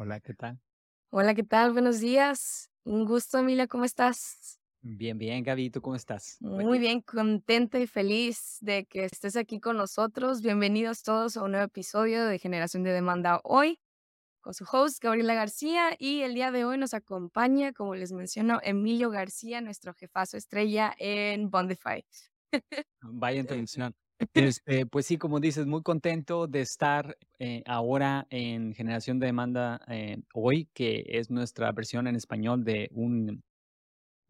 [0.00, 0.60] Hola, ¿qué tal?
[1.10, 1.72] Hola, ¿qué tal?
[1.72, 2.70] Buenos días.
[2.84, 4.60] Un gusto, Emilia, ¿cómo estás?
[4.80, 6.36] Bien, bien, Gaby, ¿tú cómo estás?
[6.40, 10.40] Muy bien, contenta y feliz de que estés aquí con nosotros.
[10.40, 13.80] Bienvenidos todos a un nuevo episodio de Generación de Demanda hoy,
[14.40, 18.60] con su host, Gabriela García, y el día de hoy nos acompaña, como les menciono,
[18.62, 22.06] Emilio García, nuestro jefazo estrella en Bondify.
[23.00, 23.96] Vaya introducción.
[24.34, 29.80] Este, pues sí, como dices, muy contento de estar eh, ahora en Generación de Demanda
[29.88, 32.90] eh, hoy, que es nuestra versión en español de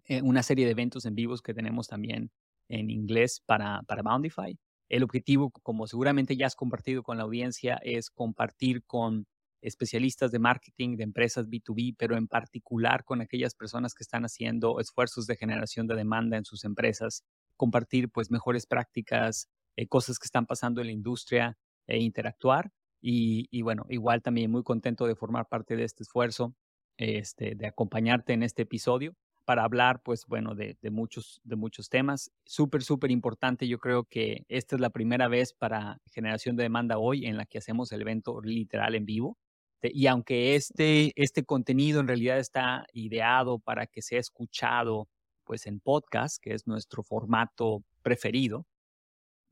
[0.05, 2.31] eh, una serie de eventos en vivos que tenemos también
[2.69, 4.59] en inglés para, para Bountify.
[4.91, 9.27] El objetivo, como seguramente ya has compartido con la audiencia, es compartir con
[9.61, 14.81] especialistas de marketing de empresas B2B, pero en particular con aquellas personas que están haciendo
[14.81, 17.25] esfuerzos de generación de demanda en sus empresas,
[17.57, 19.49] compartir pues mejores prácticas,
[19.79, 22.73] eh, cosas que están pasando en la industria e interactuar.
[23.01, 26.57] Y, y, bueno, igual también muy contento de formar parte de este esfuerzo,
[26.97, 31.89] este, de acompañarte en este episodio para hablar, pues bueno, de, de muchos, de muchos
[31.89, 32.33] temas.
[32.45, 33.69] Súper, súper importante.
[33.69, 37.47] Yo creo que esta es la primera vez para Generación de Demanda hoy en la
[37.47, 39.39] que hacemos el evento literal en vivo.
[39.81, 45.09] Y aunque este, este contenido en realidad está ideado para que sea escuchado
[45.45, 48.67] pues en podcast, que es nuestro formato preferido,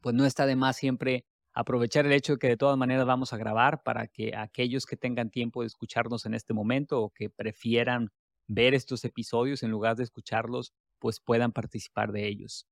[0.01, 3.33] pues no está de más siempre aprovechar el hecho de que de todas maneras vamos
[3.33, 7.31] a grabar para que aquellos que tengan tiempo de escucharnos en este momento o que
[7.31, 8.11] prefieran
[8.47, 12.67] ver estos episodios en lugar de escucharlos, pues puedan participar de ellos.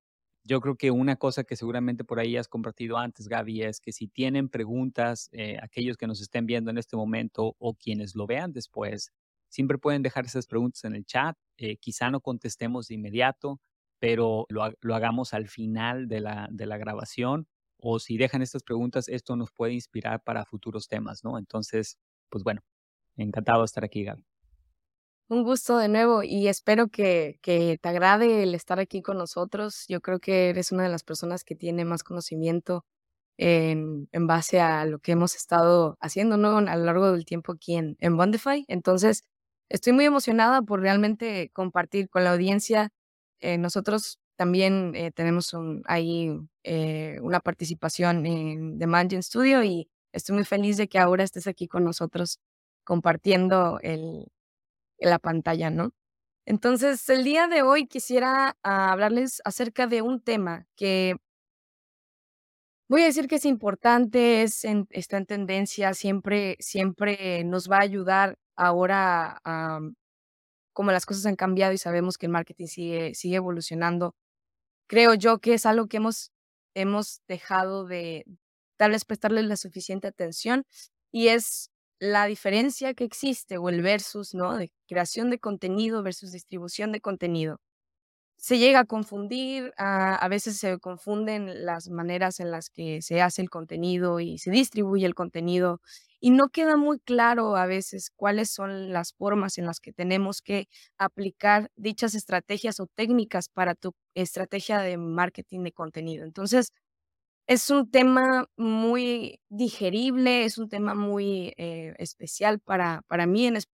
[0.47, 3.93] Yo creo que una cosa que seguramente por ahí has compartido antes, Gaby, es que
[3.93, 8.27] si tienen preguntas, eh, aquellos que nos estén viendo en este momento o quienes lo
[8.27, 9.11] vean después,
[9.49, 11.37] siempre pueden dejar esas preguntas en el chat.
[11.57, 13.61] Eh, quizá no contestemos de inmediato,
[14.05, 17.49] pero lo, lo hagamos al final de la, de la grabación.
[17.79, 21.39] O si dejan estas preguntas, esto nos puede inspirar para futuros temas, ¿no?
[21.39, 21.97] Entonces,
[22.29, 22.61] pues bueno,
[23.17, 24.23] encantado de estar aquí, Gaby.
[25.31, 29.87] Un gusto de nuevo y espero que, que, te agrade el estar aquí con nosotros.
[29.89, 32.85] Yo creo que eres una de las personas que tiene más conocimiento
[33.39, 36.59] en, en base a lo que hemos estado haciendo ¿no?
[36.59, 38.67] a lo largo del tiempo aquí en, en Bondify.
[38.69, 39.25] Entonces,
[39.71, 42.91] estoy muy emocionada por realmente compartir con la audiencia.
[43.41, 45.55] Eh, nosotros también eh, tenemos
[45.87, 46.31] ahí
[46.65, 51.47] eh, una participación en The Mansion Studio y estoy muy feliz de que ahora estés
[51.47, 52.41] aquí con nosotros
[52.85, 54.27] compartiendo el,
[54.99, 55.93] la pantalla, ¿no?
[56.47, 61.17] Entonces, el día de hoy quisiera ah, hablarles acerca de un tema que
[62.89, 67.79] voy a decir que es importante, es en, está en tendencia, siempre, siempre nos va
[67.79, 69.81] a ayudar ahora a,
[70.75, 74.15] como las cosas han cambiado y sabemos que el marketing sigue, sigue evolucionando.
[74.89, 76.33] Creo yo que es algo que hemos,
[76.75, 78.25] hemos dejado de
[78.77, 80.65] tal vez prestarle la suficiente atención
[81.13, 81.71] y es
[82.01, 84.57] la diferencia que existe o el versus, ¿no?
[84.57, 87.61] De creación de contenido versus distribución de contenido.
[88.37, 93.23] Se llega a confundir, a, a veces se confunden las maneras en las que se
[93.23, 95.81] hace el contenido y se distribuye el contenido
[96.25, 100.41] y no queda muy claro a veces cuáles son las formas en las que tenemos
[100.43, 100.69] que
[100.99, 106.25] aplicar dichas estrategias o técnicas para tu estrategia de marketing de contenido.
[106.25, 106.73] Entonces,
[107.47, 113.57] es un tema muy digerible, es un tema muy eh, especial para, para mí en
[113.57, 113.69] es-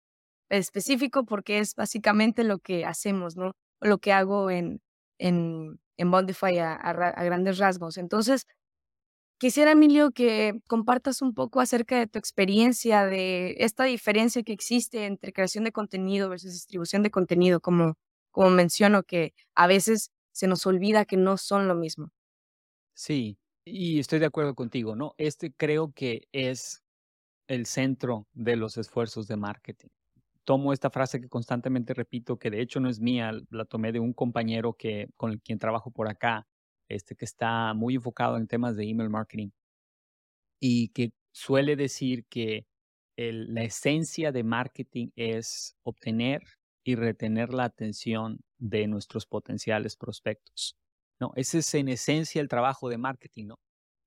[0.50, 3.54] específico porque es básicamente lo que hacemos, ¿no?
[3.82, 4.82] Lo que hago en,
[5.20, 6.94] en, en Bondify a
[7.26, 7.98] grandes rasgos.
[7.98, 8.46] Entonces,
[9.40, 15.06] quisiera, Emilio, que compartas un poco acerca de tu experiencia, de esta diferencia que existe
[15.06, 17.96] entre creación de contenido versus distribución de contenido, como,
[18.32, 22.12] como menciono, que a veces se nos olvida que no son lo mismo.
[22.94, 25.16] Sí, y estoy de acuerdo contigo, ¿no?
[25.18, 26.84] Este creo que es
[27.48, 29.90] el centro de los esfuerzos de marketing.
[30.46, 34.00] Tomo esta frase que constantemente repito, que de hecho no es mía, la tomé de
[34.02, 36.48] un compañero que, con el quien trabajo por acá,
[36.90, 39.50] este, que está muy enfocado en temas de email marketing
[40.60, 42.66] y que suele decir que
[43.18, 46.42] la esencia de marketing es obtener
[46.86, 50.78] y retener la atención de nuestros potenciales prospectos.
[51.20, 51.32] ¿no?
[51.36, 53.56] Ese es en esencia el trabajo de marketing, ¿no?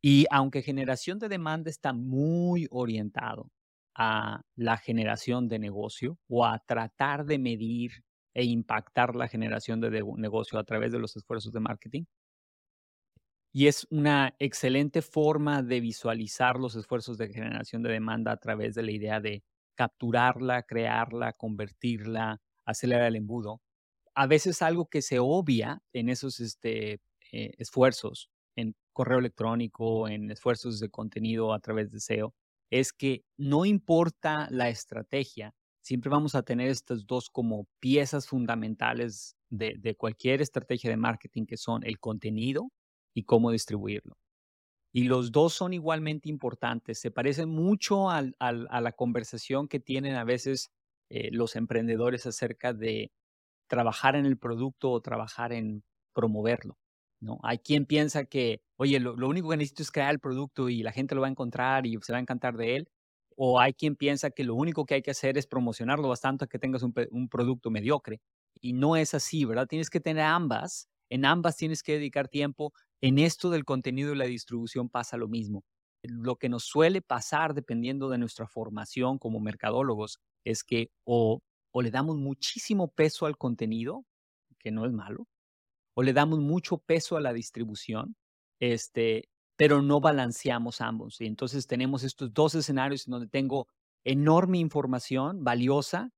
[0.02, 3.50] Y aunque generación de demanda está muy orientado
[3.94, 7.93] a la generación de negocio o a tratar de medir
[8.34, 12.05] e impactar la generación de- negocio a través de los esfuerzos de marketing,
[13.53, 18.75] y es una excelente forma de visualizar los esfuerzos de generación de demanda a través
[18.75, 19.45] de la idea de
[19.75, 23.61] capturarla, crearla, convertirla, acelerar el embudo.
[24.15, 27.01] A veces algo que se obvia en esos este,
[27.33, 32.35] eh, esfuerzos, en correo electrónico, en esfuerzos de contenido a través de SEO,
[32.71, 39.37] es que no importa la estrategia, siempre vamos a tener estas dos como piezas fundamentales
[39.51, 42.71] de, de cualquier estrategia de marketing, que son el contenido
[43.14, 44.17] y cómo distribuirlo.
[44.93, 46.99] Y los dos son igualmente importantes.
[46.99, 50.70] Se parecen mucho a la conversación que tienen a veces
[51.14, 53.12] eh, los emprendedores acerca de
[53.67, 56.79] trabajar en el producto o trabajar en promoverlo.
[57.20, 57.38] ¿no?
[57.43, 60.91] Hay quien piensa que, oye, lo, único que necesito es crear el producto y la
[60.91, 62.88] gente lo va a encontrar y se va a encantar de él.
[63.37, 66.58] O hay quien piensa que lo único que hay que hacer es promocionarlo bastante que
[66.58, 68.23] tengas un, un producto mediocre.
[68.61, 69.67] Y no es así, ¿verdad?
[69.67, 70.88] Tienes que tener ambas.
[71.11, 72.73] En ambas tienes que dedicar tiempo.
[73.03, 75.65] En esto del contenido y la distribución pasa lo mismo.
[76.05, 81.41] Lo que nos suele pasar, dependiendo de nuestra formación como mercadólogos, es que o,
[81.81, 84.05] le damos muchísimo peso al contenido,
[84.61, 85.27] que no es malo,
[85.95, 88.17] o le damos mucho peso a la distribución,
[88.61, 91.21] este, pero no balanceamos ambos.
[91.21, 93.67] Y entonces tenemos estos dos escenarios en donde tengo
[94.05, 96.11] enorme información valiosa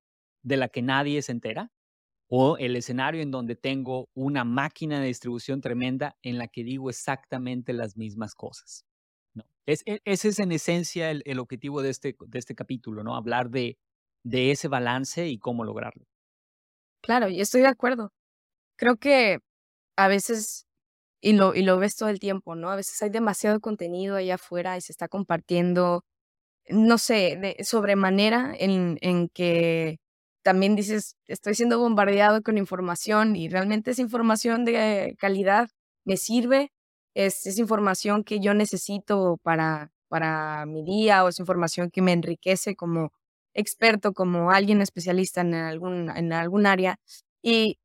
[0.43, 1.73] de la que nadie se entera,
[2.37, 6.91] o el escenario en donde tengo una máquina de distribución tremenda en la que digo
[6.91, 8.85] exactamente las mismas cosas.
[9.35, 9.45] ¿no?
[9.67, 13.15] Es, e, ese es en esencia el, el, objetivo de este, de este capítulo, ¿no?
[13.15, 13.79] Hablar de,
[14.25, 16.07] de ese balance y cómo lograrlo.
[17.03, 18.11] Claro, y estoy de acuerdo.
[18.77, 19.39] Creo que
[19.97, 20.67] a veces,
[21.21, 22.69] y lo, y lo ves todo el tiempo, ¿no?
[22.69, 26.05] A veces hay demasiado contenido allá afuera y se está compartiendo,
[26.69, 29.99] no sé, de sobremanera en, en que
[30.45, 35.71] también dices, estoy siendo bombardeado con información y realmente esa información de calidad
[36.05, 36.73] me sirve,
[37.15, 42.13] es, es información que yo necesito para, para mi día o es información que me
[42.13, 43.13] enriquece como
[43.55, 46.99] experto, como alguien especialista en algún, en algún área.
[47.43, 47.79] Y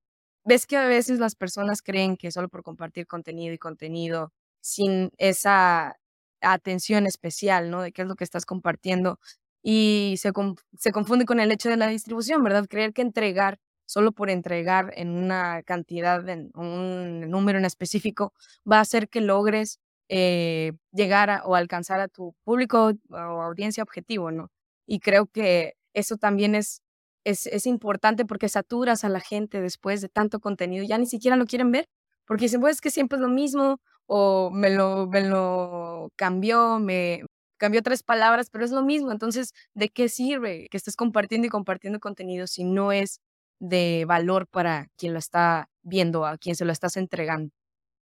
[0.45, 5.12] ves que a veces las personas creen que solo por compartir contenido y contenido sin
[5.17, 5.97] esa
[6.41, 7.81] atención especial, ¿no?
[7.81, 9.19] De qué es lo que estás compartiendo.
[9.63, 10.31] Y se,
[10.77, 12.65] se confunde con el hecho de la distribución, ¿verdad?
[12.69, 18.33] Creer que entregar solo por entregar en una cantidad, en un número en específico,
[18.71, 19.79] va a hacer que logres
[20.09, 24.50] eh, llegar a, o alcanzar a tu público o audiencia objetivo, ¿no?
[24.85, 26.81] Y creo que eso también es,
[27.23, 30.85] es, es importante porque saturas a la gente después de tanto contenido.
[30.85, 31.88] Ya ni siquiera lo quieren ver
[32.25, 36.79] porque dicen, pues es que siempre es lo mismo o me lo, me lo cambió,
[36.79, 37.23] me
[37.59, 39.11] cambió tres palabras, pero es lo mismo.
[39.11, 43.21] Entonces, ¿de qué sirve que estés compartiendo y compartiendo contenido si no es
[43.59, 47.51] de valor para quien lo está viendo, a quien se lo estás entregando?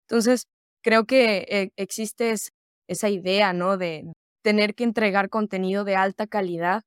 [0.07, 0.47] Entonces,
[0.83, 2.35] creo que eh, existe
[2.87, 3.77] esa idea, ¿no?
[3.77, 4.05] De,
[4.43, 6.83] tener que entregar contenido de alta calidad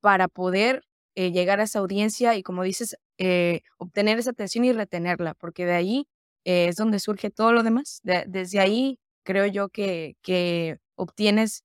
[0.00, 0.84] para poder
[1.16, 5.66] eh, llegar a esa audiencia y, como dices, eh, obtener esa atención y retenerla, porque
[5.66, 6.06] de ahí
[6.44, 8.00] eh, es donde surge todo lo demás.
[8.02, 11.64] desde ahí creo yo que, que obtienes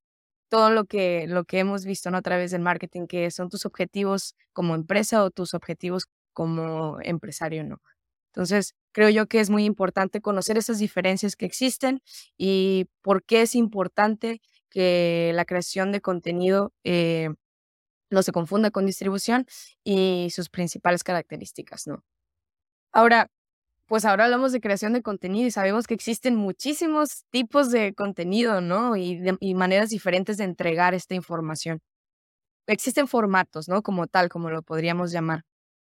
[0.50, 2.18] todo lo que, lo que hemos visto ¿no?
[2.18, 7.64] a través del marketing, que son tus objetivos como empresa o tus objetivos como empresario,
[7.64, 7.82] ¿no?
[8.28, 12.02] Entonces, creo yo que es muy importante conocer esas diferencias que existen
[12.38, 17.30] y por qué es importante que la creación de contenido eh,
[18.12, 19.48] no se confunda con distribución
[19.84, 22.04] y sus principales características, ¿no?
[22.92, 23.30] Ahora,
[23.88, 28.62] pues ahora hablamos de creación de contenido y sabemos que existen muchísimos tipos de contenido,
[28.62, 28.96] ¿no?
[28.98, 31.80] Y, y maneras diferentes de entregar esta información.
[32.68, 33.82] Existen formatos, ¿no?
[33.84, 35.44] Como tal, como lo podríamos llamar.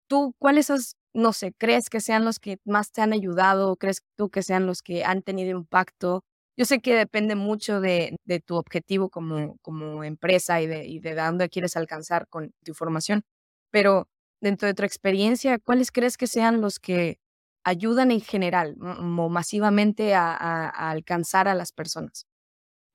[0.09, 3.77] ¿Tú cuáles esos, no sé, crees que sean los que más te han ayudado?
[3.77, 6.23] ¿Crees tú que sean los que han tenido impacto
[6.57, 10.99] yo sé que depende mucho de, de tu objetivo como, como empresa y de, y
[10.99, 13.23] de dónde quieres alcanzar con tu formación,
[13.71, 14.09] pero
[14.41, 17.19] dentro de tu experiencia, ¿cuáles crees que sean los que
[17.67, 22.25] ayudan en general masivamente a, alcanzar a las personas?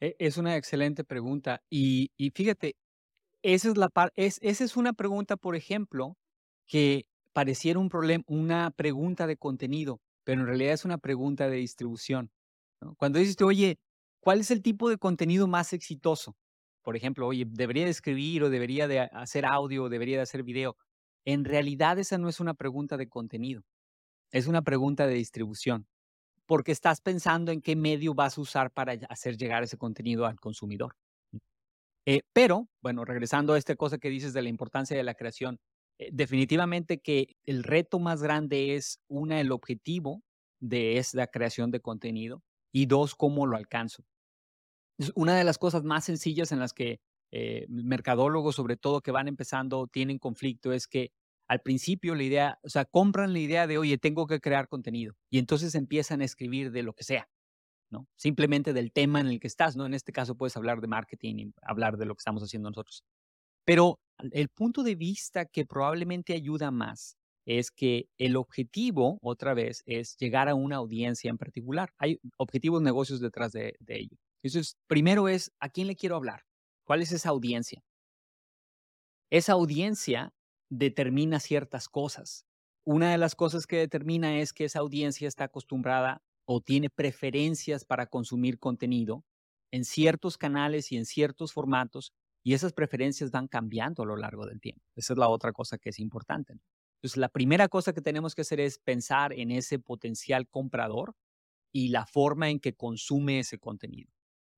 [0.00, 2.75] E, es una excelente pregunta y, fíjate,
[3.43, 3.69] esa
[4.41, 6.17] es una pregunta, por ejemplo,
[6.67, 11.57] que pareciera un problema, una pregunta de contenido, pero en realidad es una pregunta de
[11.57, 12.31] distribución.
[12.97, 13.79] Cuando dices, oye,
[14.21, 16.35] ¿cuál es el tipo de contenido más exitoso?
[16.83, 20.43] Por ejemplo, oye, debería de escribir o debería de hacer audio o debería de hacer
[20.43, 20.76] video.
[21.26, 23.62] En realidad esa no es una pregunta de contenido,
[24.33, 25.87] es una pregunta de distribución,
[26.47, 30.41] porque estás pensando en qué medio vas a usar para hacer llegar ese contenido al
[30.41, 30.97] consumidor.
[32.07, 35.61] Eh, pero, bueno, regresando a esta cosa que dices de la importancia de la creación,
[35.99, 40.23] eh, definitivamente que el reto más grande es, una, el objetivo
[40.61, 44.05] de esa creación de contenido, y dos, cómo lo alcanzo.
[45.15, 49.29] Una de las cosas más sencillas en las que eh, mercadólogos, sobre todo que van
[49.29, 51.12] empezando, tienen conflicto, es que
[51.53, 55.15] al principio la idea, o sea, compran la idea de, oye, tengo que crear contenido
[55.29, 57.29] y entonces empiezan a escribir de lo que sea.
[57.91, 58.09] ¿no?
[58.17, 59.85] Simplemente del tema en el que estás, ¿no?
[59.85, 63.05] En este caso puedes hablar de marketing y hablar de lo que estamos haciendo nosotros.
[63.67, 69.83] Pero el punto de vista que probablemente ayuda más es que el objetivo, otra vez,
[69.85, 71.93] es llegar a una audiencia en particular.
[71.99, 74.17] Hay objetivos negocios detrás de, de ello.
[74.43, 76.45] Entonces, primero es, ¿a quién le quiero hablar?
[76.85, 77.85] ¿Cuál es esa audiencia?
[79.29, 80.33] Esa audiencia
[80.73, 82.47] determina ciertas cosas.
[82.85, 87.85] Una de las cosas que determina es que esa audiencia está acostumbrada o tiene preferencias
[87.85, 89.23] para consumir contenido
[89.71, 92.12] en ciertos canales y en ciertos formatos
[92.43, 94.83] y esas preferencias van cambiando a lo largo del tiempo.
[94.97, 96.55] Esa es la otra cosa que es importante.
[96.97, 101.14] Entonces, la primera cosa que tenemos que hacer es pensar en ese potencial comprador
[101.71, 104.11] y la forma en que consume ese contenido.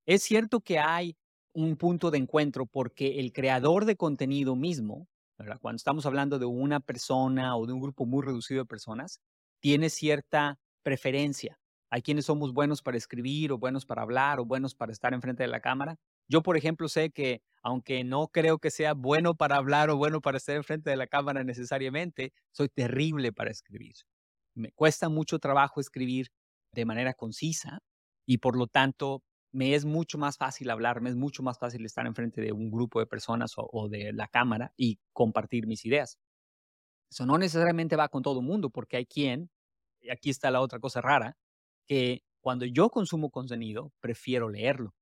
[0.06, 1.16] Es cierto que hay
[1.52, 5.09] un punto de encuentro porque el creador de contenido mismo,
[5.61, 9.21] cuando estamos hablando de una persona o de un grupo muy reducido de personas,
[9.61, 11.59] tiene cierta preferencia.
[11.91, 15.43] Hay quienes somos buenos para escribir o buenos para hablar o buenos para estar enfrente
[15.43, 15.97] de la cámara.
[16.29, 20.21] Yo, por ejemplo, sé que aunque no creo que sea bueno para hablar o bueno
[20.21, 23.95] para estar enfrente de la cámara necesariamente, soy terrible para escribir.
[24.55, 26.29] Me cuesta mucho trabajo escribir
[26.73, 27.79] de manera concisa
[28.26, 29.23] y por lo tanto
[29.54, 32.70] me es mucho más fácil hablar, me es mucho más fácil estar enfrente de un
[32.70, 36.18] grupo de personas o, o de la cámara y compartir mis ideas.
[37.11, 39.49] Eso no necesariamente va con todo el mundo porque hay quien,
[40.00, 41.37] y aquí está la otra cosa rara,
[41.87, 44.94] que cuando yo consumo contenido, prefiero leerlo.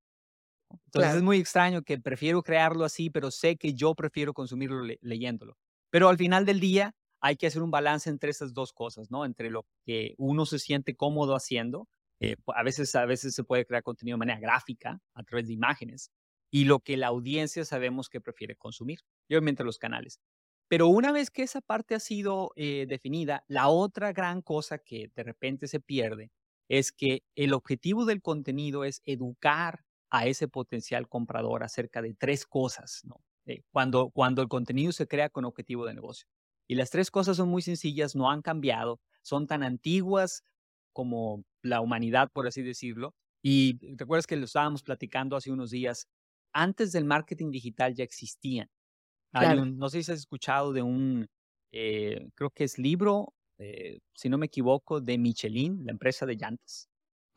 [0.85, 5.57] Entonces es muy extraño que prefiero crearlo así, pero sé que yo prefiero consumirlo leyéndolo.
[5.89, 9.25] Pero al final del día hay que hacer un balance entre esas dos cosas, ¿no?
[9.25, 11.87] Entre lo que uno se siente cómodo haciendo,
[12.23, 15.53] eh, a, veces, a veces se puede crear contenido de manera gráfica, a través de
[15.53, 16.09] imágenes,
[16.49, 20.21] y lo que la audiencia sabemos que prefiere consumir, y obviamente los canales.
[20.69, 25.11] Pero una vez que esa parte ha sido eh, definida, la otra gran cosa que
[25.13, 26.31] de repente se pierde
[26.69, 32.45] es que el objetivo del contenido es educar a ese potencial comprador acerca de tres
[32.45, 33.03] cosas.
[33.45, 36.29] Eh, cuando, cuando el contenido se crea con objetivo de negocio.
[36.69, 40.43] Y las tres cosas son muy sencillas, no han cambiado, son tan antiguas
[40.93, 43.15] como la humanidad, por así decirlo.
[43.43, 46.07] Y recuerdas que lo estábamos platicando hace unos días,
[46.53, 48.69] antes del marketing digital ya existían.
[49.33, 51.27] no sé si has escuchado de un,
[51.71, 56.35] eh, creo que es libro eh, si no me equivoco, de Michelin, la empresa de
[56.35, 56.89] llantas.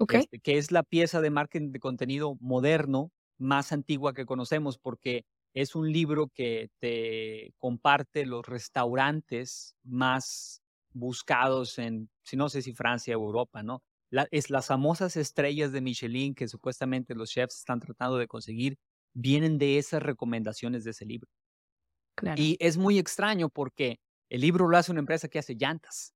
[0.08, 5.24] Este, que es la pieza de marketing de contenido moderno más antigua que conocemos, porque
[5.54, 12.72] es un libro que te comparte los restaurantes más buscados en, si no sé si
[12.74, 13.82] Francia o Europa, ¿no?
[14.30, 18.78] Es las famosas estrellas de Michelin que supuestamente los chefs están tratando de conseguir,
[19.14, 21.30] vienen de esas recomendaciones de ese libro.
[22.34, 23.98] Y es muy extraño porque
[24.30, 26.14] el libro lo hace una empresa que hace llantas.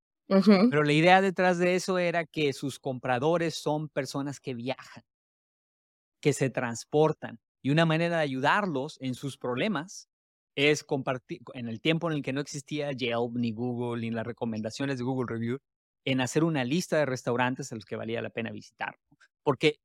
[0.69, 5.05] Pero la idea detrás de eso era que sus compradores son personas que viajan,
[6.21, 7.41] que se transportan.
[7.63, 10.09] Y una manera de ayudarlos en sus problemas
[10.57, 14.27] es compartir, en el tiempo en el que no existía Yelp, ni Google, ni las
[14.27, 15.59] recomendaciones de Google Review,
[16.11, 18.99] en hacer una lista de restaurantes a los que valía la pena visitar.
[19.45, 19.81] Porque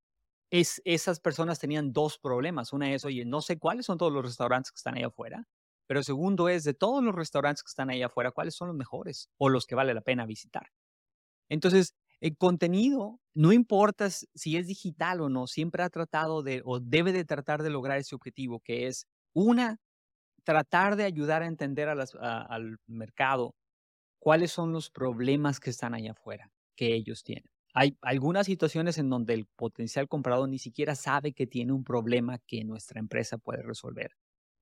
[0.51, 2.73] es, esas personas tenían dos problemas.
[2.73, 5.47] Una es, oye, no sé cuáles son todos los restaurantes que están ahí afuera.
[5.87, 9.29] Pero segundo es, de todos los restaurantes que están ahí afuera, ¿cuáles son los mejores
[9.37, 10.67] o los que vale la pena visitar?
[11.49, 16.79] Entonces, el contenido, no importa si es digital o no, siempre ha tratado de o
[16.79, 19.77] debe de tratar de lograr ese objetivo, que es, una,
[20.43, 23.53] tratar de ayudar a entender al mercado
[24.25, 27.47] cuáles son los problemas que están ahí afuera, que ellos tienen.
[27.75, 32.39] Hay algunas situaciones en donde el potencial comprador ni siquiera sabe que tiene un problema
[32.39, 34.13] que nuestra empresa puede resolver.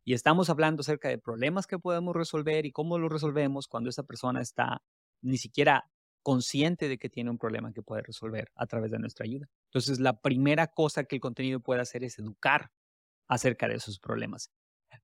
[0.03, 4.03] Y estamos hablando acerca de problemas que podemos resolver y cómo lo resolvemos cuando esa
[4.03, 4.81] persona está
[5.21, 5.89] ni siquiera
[6.23, 9.47] consciente de que tiene un problema que puede resolver a través de nuestra ayuda.
[9.69, 12.69] Entonces, la primera cosa que el contenido puede hacer es educar
[13.29, 14.51] acerca de esos problemas.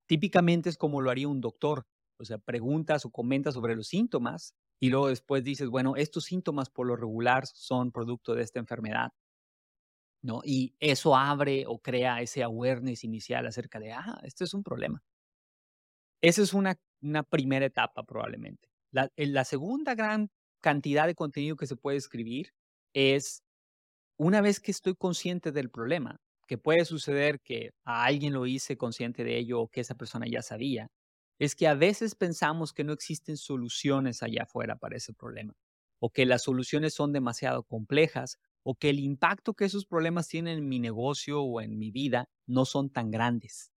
[0.04, 1.86] Típicamente es como lo haría un doctor,
[2.20, 6.70] o sea, preguntas o comentas sobre los síntomas y luego después dices, bueno, estos síntomas
[6.70, 9.10] por lo regular son producto de esta enfermedad.
[10.22, 10.40] ¿no?
[10.44, 15.02] Y eso abre o crea ese awareness inicial acerca de, ah, esto es un problema.
[16.22, 18.68] Esa es una, una primera etapa probablemente.
[18.92, 22.52] La, la segunda gran cantidad de contenido que se puede escribir
[22.94, 23.42] es
[24.18, 28.76] una vez que estoy consciente del problema, que puede suceder que a alguien lo hice
[28.76, 30.88] consciente de ello o que esa persona ya sabía,
[31.40, 35.54] es que a veces pensamos que no existen soluciones allá afuera para ese problema
[35.98, 40.58] o que las soluciones son demasiado complejas o que el impacto que esos problemas tienen
[40.58, 43.72] en mi negocio o en mi vida no son tan grandes.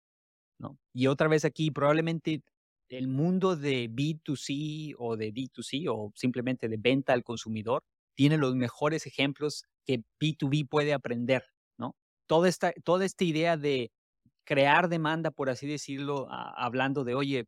[0.58, 0.80] ¿no?
[0.94, 2.44] Y otra vez aquí, probablemente
[2.90, 7.84] el mundo de B2C o de D2C o simplemente de venta al consumidor
[8.16, 11.44] tiene los mejores ejemplos que B2B puede aprender,
[11.78, 11.96] ¿no?
[12.28, 13.92] Toda esta, toda esta idea de
[14.52, 17.48] crear demanda, por así decirlo, hablando de, oye,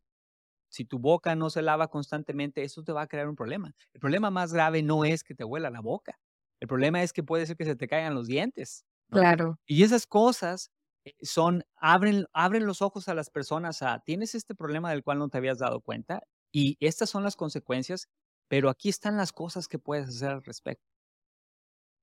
[0.70, 3.74] si tu boca no se lava constantemente, eso te va a crear un problema.
[3.92, 6.18] El problema más grave no es que te huela la boca.
[6.60, 8.86] El problema es que puede ser que se te caigan los dientes.
[9.10, 9.58] Claro.
[9.66, 10.70] Y esas cosas
[11.04, 15.18] eh, son, abren, abren los ojos a las personas a, tienes este problema del cual
[15.18, 16.22] no te habías dado cuenta
[16.54, 18.08] y estas son las consecuencias,
[18.48, 20.88] pero aquí están las cosas que puedes hacer al respecto.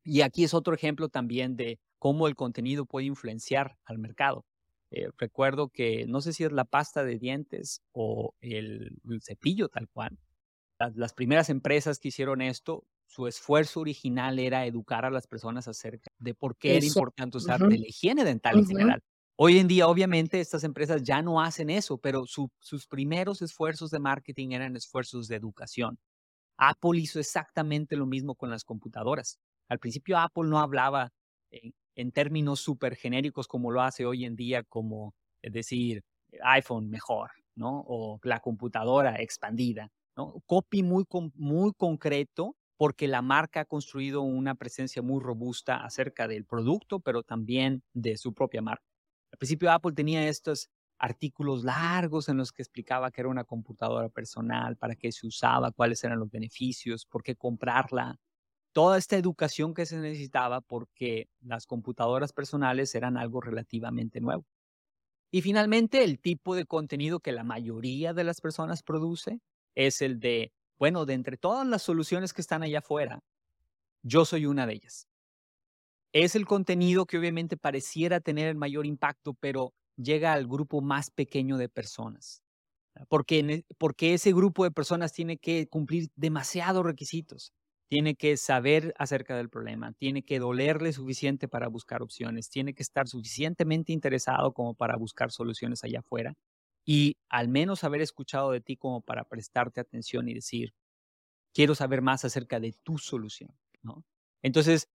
[0.03, 4.45] Y aquí es otro ejemplo también de cómo el contenido puede influenciar al mercado.
[4.91, 9.87] Eh, recuerdo que no sé si es la pasta de dientes o el, cepillo tal
[9.89, 10.17] cual.
[10.95, 16.11] Las, primeras empresas que hicieron esto, su esfuerzo original era educar a las personas acerca
[16.17, 19.03] de por qué era importante usar de la higiene dental en general.
[19.37, 23.99] Hoy en día, obviamente, estas empresas ya no hacen eso, pero sus primeros esfuerzos de
[23.99, 25.99] marketing eran esfuerzos de educación.
[26.57, 29.39] Apple hizo exactamente lo mismo con las computadoras.
[29.67, 31.11] Al principio Apple no hablaba
[31.49, 36.03] en, en términos súper genéricos como lo hace hoy en día, como decir
[36.43, 37.83] iPhone mejor, ¿no?
[37.87, 40.41] O la computadora expandida, ¿no?
[40.47, 41.05] Copy muy,
[41.35, 47.21] muy concreto porque la marca ha construido una presencia muy robusta acerca del producto, pero
[47.21, 48.83] también de su propia marca.
[49.31, 54.09] Al principio Apple tenía estos artículos largos en los que explicaba que era una computadora
[54.09, 58.17] personal, para qué se usaba, cuáles eran los beneficios, por qué comprarla,
[58.73, 64.45] toda esta educación que se necesitaba porque las computadoras personales eran algo relativamente nuevo.
[65.31, 69.39] Y finalmente, el tipo de contenido que la mayoría de las personas produce
[69.75, 73.21] es el de, bueno, de entre todas las soluciones que están allá afuera,
[74.03, 75.07] yo soy una de ellas.
[76.13, 81.09] Es el contenido que obviamente pareciera tener el mayor impacto, pero llega al grupo más
[81.09, 82.41] pequeño de personas.
[83.07, 87.53] Porque, e, porque ese grupo de personas tiene que cumplir demasiados requisitos
[87.91, 92.83] tiene que saber acerca del problema, tiene que dolerle suficiente para buscar opciones, tiene que
[92.83, 96.35] estar suficientemente interesado como para buscar soluciones allá afuera
[96.85, 100.73] y al menos haber escuchado de ti como para prestarte atención y decir,
[101.53, 103.51] quiero saber más acerca de tu solución,
[103.83, 104.03] ¿no?
[104.43, 104.87] Entonces,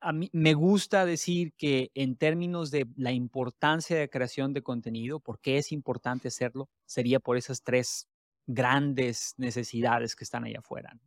[0.00, 5.20] a mí me gusta decir que en términos de la importancia de creación de contenido,
[5.20, 8.08] por qué es importante hacerlo, sería por esas tres
[8.46, 10.98] grandes necesidades que están allá afuera.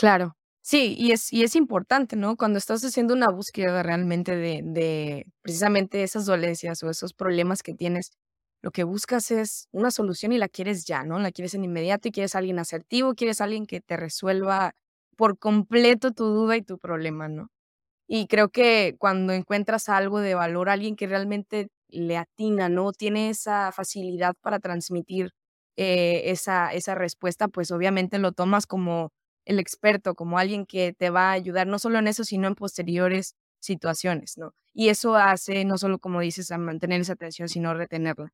[0.00, 0.36] Claro.
[0.62, 2.36] Sí, y es, y es importante, ¿no?
[2.36, 7.74] Cuando estás haciendo una búsqueda realmente de, de precisamente esas dolencias o esos problemas que
[7.74, 8.10] tienes,
[8.62, 11.18] lo que buscas es una solución y la quieres ya, ¿no?
[11.18, 14.72] La quieres en inmediato y quieres alguien asertivo, quieres alguien que te resuelva
[15.16, 17.48] por completo tu duda y tu problema, ¿no?
[18.08, 22.92] Y creo que cuando encuentras algo de valor, alguien que realmente le atina, ¿no?
[22.92, 25.30] Tiene esa facilidad para transmitir
[25.76, 29.10] eh, esa, esa respuesta, pues obviamente lo tomas como
[29.50, 32.54] el experto, como alguien que te va a ayudar no solo en eso, sino en
[32.54, 34.54] posteriores situaciones, ¿no?
[34.72, 38.32] Y eso hace no solo, como dices, a mantener esa atención, sino retenerla.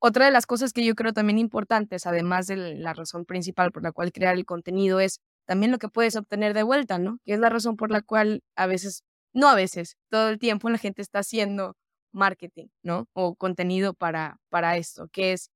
[0.00, 3.82] Otra de las cosas que yo creo también importantes, además de la razón principal por
[3.82, 7.18] la cual crear el contenido, es también lo que puedes obtener de vuelta, ¿no?
[7.24, 9.02] Que es la razón por la cual a veces,
[9.32, 11.74] no a veces, todo el tiempo la gente está haciendo
[12.12, 13.06] marketing, ¿no?
[13.14, 15.50] O contenido para, para esto, que es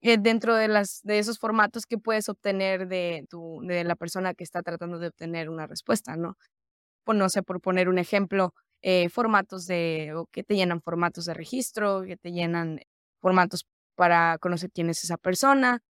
[0.00, 4.44] dentro de, las, de esos formatos que puedes obtener de, tu, de la persona que
[4.44, 6.36] está tratando de obtener una respuesta, ¿no?
[7.04, 11.24] Pues no sé, por poner un ejemplo, eh, formatos de, o que te llenan formatos
[11.24, 12.80] de registro, que te llenan
[13.20, 15.80] formatos para conocer quién es esa persona.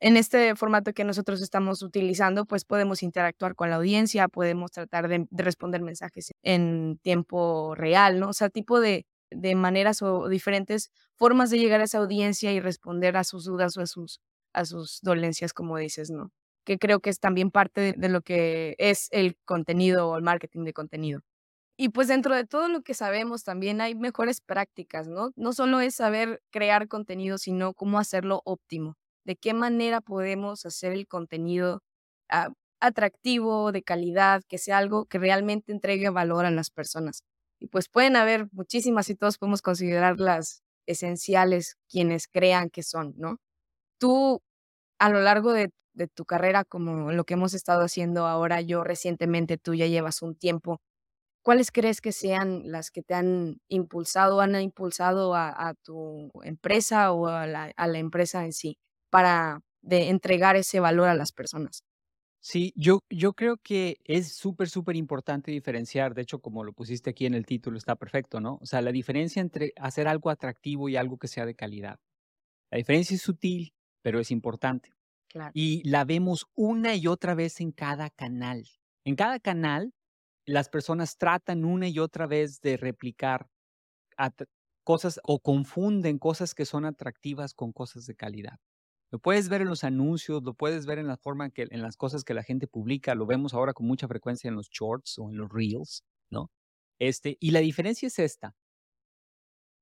[0.00, 5.08] En este formato que nosotros estamos utilizando, pues podemos interactuar con la audiencia, podemos tratar
[5.08, 8.30] de, de responder mensajes en tiempo real, ¿no?
[8.30, 12.60] O sea, tipo de, de maneras o diferentes formas de llegar a esa audiencia y
[12.60, 14.20] responder a sus dudas o a sus,
[14.52, 16.30] a sus dolencias, como dices, ¿no?
[16.64, 20.64] Que creo que es también parte de, lo que es el contenido o el marketing
[20.64, 21.20] de contenido.
[21.76, 25.32] Y pues dentro de todo lo que sabemos también hay mejores prácticas, ¿no?
[25.36, 28.96] No solo es saber crear contenido, sino cómo hacerlo óptimo.
[29.24, 31.82] De qué manera podemos hacer el contenido
[32.30, 37.22] ah, atractivo, de calidad, que sea algo que realmente entregue valor a las personas.
[37.70, 43.38] Pues pueden haber muchísimas y todos podemos considerarlas esenciales quienes crean que son, ¿no?
[43.98, 44.42] Tú,
[45.00, 45.70] a lo largo de,
[46.14, 50.36] tu carrera, como lo que hemos estado haciendo ahora, yo recientemente, tú ya llevas un
[50.36, 50.80] tiempo,
[51.42, 57.12] ¿cuáles crees que sean las que te han impulsado, han impulsado a, a tu empresa
[57.12, 58.78] o a la, a la, empresa en sí
[59.10, 61.84] para de entregar ese valor a las personas?
[62.46, 67.08] Sí, yo, yo creo que es súper, súper importante diferenciar, de hecho, como lo pusiste
[67.08, 68.58] aquí en el título, está perfecto, ¿no?
[68.60, 71.98] O sea, la diferencia entre hacer algo atractivo y algo que sea de calidad.
[72.70, 74.90] La diferencia es sutil, pero es importante.
[75.30, 75.52] Claro.
[75.54, 78.66] Y la vemos una y otra vez en cada canal.
[79.06, 79.94] En cada canal,
[80.44, 83.48] las personas tratan una y otra vez de replicar
[84.84, 88.58] cosas o confunden cosas que son atractivas con cosas de calidad.
[89.14, 91.96] Lo puedes ver en los anuncios, lo puedes ver en la forma que en las
[91.96, 95.30] cosas que la gente publica, lo vemos ahora con mucha frecuencia en los shorts o
[95.30, 96.50] en los reels, ¿no?
[96.98, 98.56] Este, y la diferencia es esta.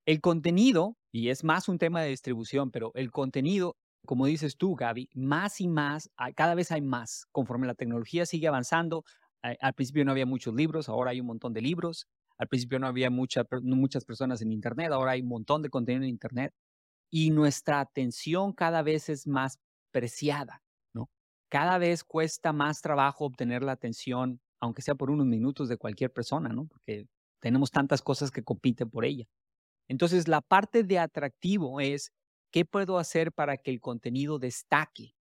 [0.04, 4.74] El contenido, y es más un tema de distribución, pero el contenido, como dices tú,
[4.74, 7.24] Gaby, más y más, cada vez hay más.
[7.32, 9.02] Conforme la tecnología sigue avanzando,
[9.40, 12.06] al principio no había muchos libros, ahora hay un montón de libros.
[12.36, 16.10] Al principio no había muchas personas en Internet, ahora hay un montón de contenido en
[16.10, 16.52] Internet.
[17.12, 19.58] Y nuestra atención cada vez es más
[19.92, 20.62] preciada,
[20.94, 21.10] ¿no?
[21.50, 26.10] Cada vez cuesta más trabajo obtener la atención, aunque sea por unos minutos de cualquier
[26.12, 26.66] persona, ¿no?
[26.66, 27.06] Porque
[27.40, 29.26] tenemos tantas cosas que compiten por ella.
[29.88, 32.12] Entonces, la parte de atractivo es,
[32.52, 35.14] ¿qué puedo hacer para que el contenido destaque?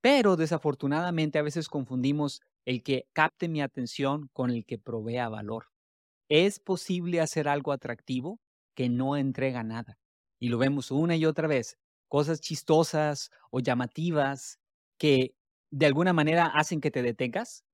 [0.00, 5.66] Pero desafortunadamente a veces confundimos el que capte mi atención con el que provea valor.
[6.28, 8.40] ¿Es posible hacer algo atractivo
[8.76, 9.98] que no entrega nada?
[10.40, 14.58] Y lo vemos una y otra vez, cosas chistosas o llamativas
[14.98, 15.34] que
[15.70, 17.64] de alguna manera hacen que te detengas,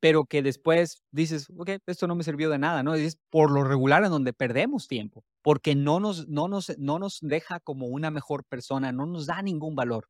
[0.00, 2.94] pero que después dices, ok, esto no me sirvió de nada, ¿no?
[2.94, 7.18] Es por lo regular en donde perdemos tiempo, porque no nos, no nos, no nos
[7.22, 10.08] deja como una mejor persona, no nos da ningún valor.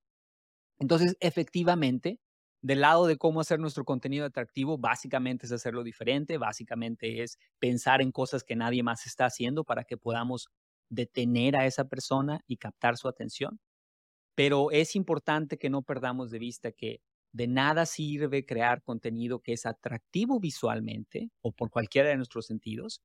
[0.79, 2.21] Entonces, efectivamente,
[2.63, 8.03] del lado de cómo hacer nuestro contenido atractivo, básicamente es hacerlo diferente, básicamente es pensar
[8.03, 10.49] en cosas que nadie más está haciendo para que podamos
[10.91, 13.61] detener a esa persona y captar su atención.
[14.35, 17.01] Pero es importante que no perdamos de vista que
[17.33, 23.03] de nada sirve crear contenido que es atractivo visualmente o por cualquiera de nuestros sentidos,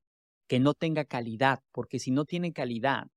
[0.48, 3.08] que no tenga calidad, porque si no tiene calidad,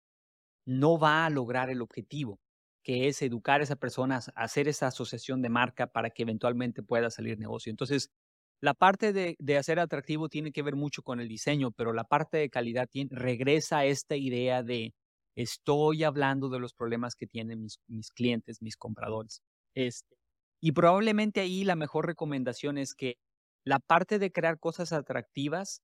[0.67, 2.41] no va a lograr el objetivo
[2.85, 7.11] que es educar a esa persona hacer esa asociación de marca para que eventualmente pueda
[7.11, 7.71] salir negocio.
[7.71, 8.11] Entonces,
[8.61, 12.39] la parte de, hacer atractivo tiene que ver mucho con el diseño, pero la parte
[12.39, 14.95] de calidad regresa a esta idea de
[15.37, 19.43] estoy hablando de los problemas que tienen mis, mis clientes, mis compradores.
[19.75, 20.17] Este,
[20.61, 23.19] y probablemente ahí la mejor recomendación es que
[23.65, 25.83] la parte de crear cosas atractivas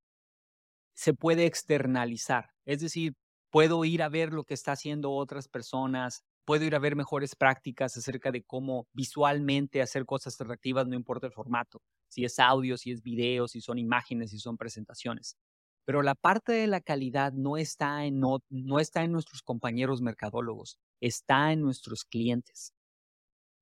[0.94, 2.50] se puede externalizar.
[2.64, 3.14] Es decir,
[3.50, 7.34] puedo ir a ver lo que está haciendo otras personas, puedo ir a ver mejores
[7.36, 12.76] prácticas acerca de cómo visualmente hacer cosas atractivas, no importa el formato, si es audio,
[12.76, 15.36] si es video, si son imágenes, si son presentaciones.
[15.84, 20.00] Pero la parte de la calidad no está en, no, no está en nuestros compañeros
[20.00, 22.72] mercadólogos, está en nuestros clientes.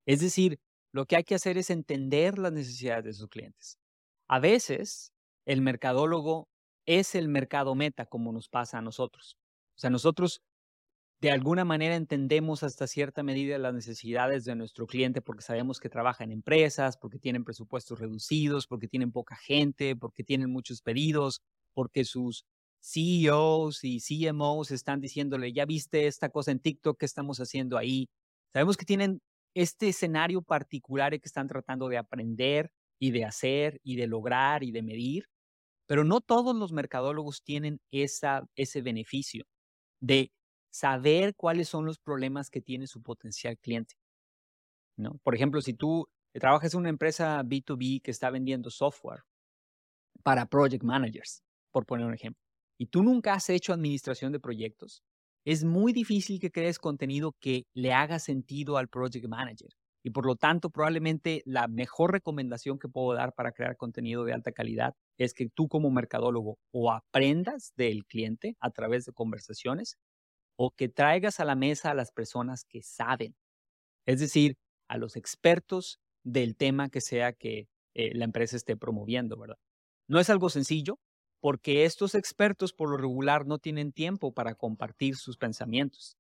[0.07, 0.59] Es decir,
[0.93, 3.79] lo que hay que hacer es entender las necesidades de sus clientes.
[4.29, 5.13] A veces,
[5.47, 6.49] el mercadólogo
[6.87, 9.37] es el mercado meta, como nos pasa a nosotros.
[9.77, 10.43] O sea, nosotros
[11.23, 15.89] de alguna manera entendemos hasta cierta medida las necesidades de nuestro cliente porque sabemos que
[15.89, 21.41] trabaja en empresas, porque tienen presupuestos reducidos, porque tienen poca gente, porque tienen muchos pedidos,
[21.75, 22.45] porque sus
[22.81, 28.09] CEOs y CMOs están diciéndole, ya viste esta cosa en TikTok que estamos haciendo ahí.
[28.53, 29.21] Sabemos que tienen
[29.55, 34.73] este escenario particular que están tratando de aprender y de hacer y de lograr y
[34.73, 35.27] de medir,
[35.87, 39.45] pero no todos los mercadólogos tienen esa, ese beneficio
[40.01, 40.33] de
[40.73, 43.95] saber cuáles son los problemas que tiene su potencial cliente.
[44.97, 45.19] ¿no?
[45.23, 49.21] Por ejemplo, si tú trabajas en una empresa B2B que está vendiendo software
[50.23, 52.41] para project managers, por poner un ejemplo,
[52.79, 55.03] y tú nunca has hecho administración de proyectos,
[55.45, 59.71] es muy difícil que crees contenido que le haga sentido al project manager.
[60.05, 64.33] Y por lo tanto, probablemente la mejor recomendación que puedo dar para crear contenido de
[64.33, 69.99] alta calidad es que tú como mercadólogo o aprendas del cliente a través de conversaciones
[70.65, 73.35] o que traigas a la mesa a las personas que saben,
[74.07, 74.55] es decir,
[74.87, 79.59] a los expertos del tema que sea que eh, la empresa esté promoviendo, ¿verdad?
[80.07, 81.01] No es algo sencillo
[81.41, 86.17] porque estos expertos por lo regular no tienen tiempo para compartir sus pensamientos,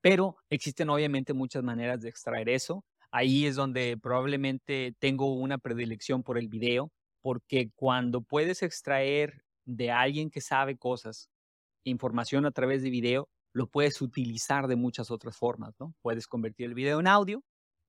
[0.00, 2.84] pero existen obviamente muchas maneras de extraer eso.
[3.12, 6.90] Ahí es donde probablemente tengo una predilección por el video,
[7.22, 11.28] porque cuando puedes extraer de alguien que sabe cosas,
[11.84, 15.94] información a través de video, lo puedes utilizar de muchas otras formas, ¿no?
[16.02, 17.42] Puedes convertir el video en audio,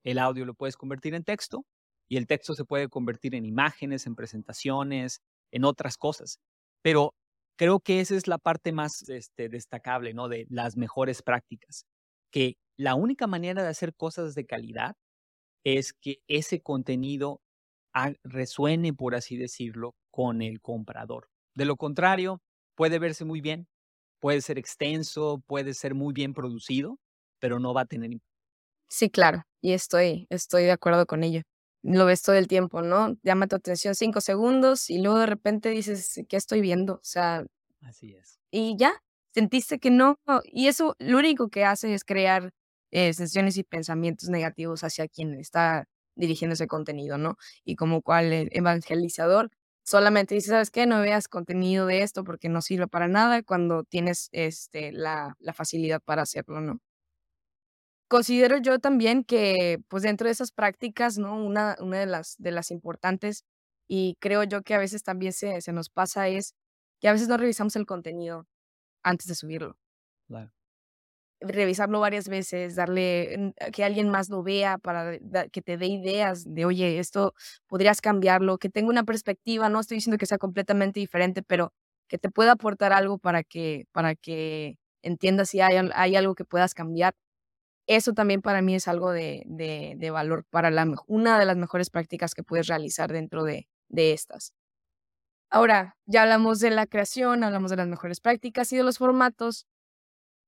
[0.04, 1.66] el audio lo puedes convertir en texto
[2.08, 6.38] y el texto se puede convertir en imágenes, en presentaciones, en otras cosas.
[6.82, 7.14] Pero
[7.58, 10.28] creo que esa es la parte más este, destacable, ¿no?
[10.28, 11.84] De las mejores prácticas,
[12.30, 14.94] que la única manera de hacer cosas de calidad
[15.64, 17.40] es que ese contenido
[18.22, 21.28] resuene, por así decirlo, con el comprador.
[21.54, 22.40] De lo contrario,
[22.76, 23.66] puede verse muy bien,
[24.20, 26.98] puede ser extenso, puede ser muy bien producido,
[27.40, 28.10] pero no va a tener
[28.88, 31.42] Sí, claro, y estoy, estoy de acuerdo con ello.
[31.82, 33.16] lo ves todo el tiempo, ¿no?
[33.22, 36.94] Llama tu atención cinco segundos y luego de repente dices, ¿qué estoy viendo?
[36.94, 37.44] O sea,
[37.80, 38.38] Así es.
[38.50, 38.94] y ya,
[39.34, 40.18] sentiste que no.
[40.44, 42.50] Y eso lo único que hace es crear
[42.90, 45.84] eh, sensaciones y pensamientos negativos hacia quien está
[46.16, 47.36] dirigiendo ese contenido, ¿no?
[47.64, 49.50] Y como cual el evangelizador
[49.86, 50.86] solamente dice, ¿sabes qué?
[50.86, 55.54] No veas contenido de esto porque no sirve para nada cuando tienes este, la, la
[55.54, 56.80] facilidad para hacerlo, ¿no?
[58.10, 61.44] Considero yo también que, pues, dentro de esas prácticas, ¿no?
[61.44, 63.44] Una una de las de las importantes,
[63.88, 66.54] y creo yo que a veces también se se nos pasa, es
[67.00, 68.46] que a veces no revisamos el contenido
[69.04, 69.76] antes de subirlo.
[70.28, 70.55] Claro.
[71.42, 75.18] Revisarlo varias veces, darle que alguien más lo vea para
[75.52, 77.34] que te dé ideas de: "Oye, esto
[77.66, 81.74] podrías cambiarlo", que tenga una perspectiva, no estoy diciendo que sea completamente diferente, pero
[82.08, 86.46] que te pueda aportar algo para que para que entiendas si hay hay algo que
[86.46, 87.12] puedas cambiar.
[87.86, 91.90] Eso también para mí es algo de de valor para la una de las mejores
[91.90, 94.50] prácticas que puedes realizar dentro de de estas.
[95.50, 99.64] Ahora, ya hablamos de la creación, hablamos de las mejores prácticas y de los formatos.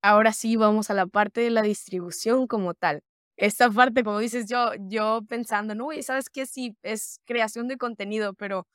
[0.02, 3.02] Ahora sí vamos a la parte de la distribución como tal.
[3.37, 6.46] Esta parte, como dices, yo yo pensando, no, oye, ¿sabes qué?
[6.46, 8.66] Sí, es creación de contenido, pero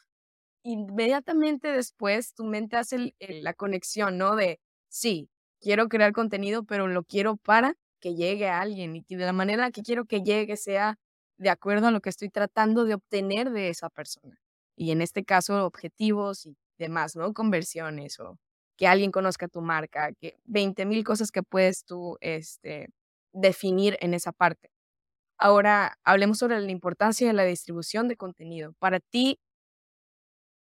[0.63, 4.36] inmediatamente después tu mente hace la conexión, ¿no?
[4.36, 4.59] De
[4.89, 5.29] sí,
[5.62, 9.33] quiero crear contenido, pero lo quiero para que llegue a alguien y que de la
[9.33, 10.97] manera que quiero que llegue sea
[11.38, 14.38] de acuerdo a lo que estoy tratando de obtener de esa persona.
[14.77, 17.33] Y en este caso, objetivos y demás, ¿no?
[17.33, 18.38] Conversiones o
[18.77, 22.89] que alguien conozca tu marca, que 20,000 cosas que puedes tú, este,
[23.33, 24.71] definir en esa parte.
[25.39, 28.73] Ahora, hablemos sobre la importancia de la distribución de contenido.
[28.79, 29.39] Para ti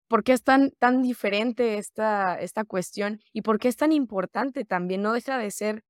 [0.10, 4.66] ¿por qué es tan tan diferente esta esta cuestión y por qué es tan importante
[4.66, 5.02] también?
[5.02, 5.84] No deja de ser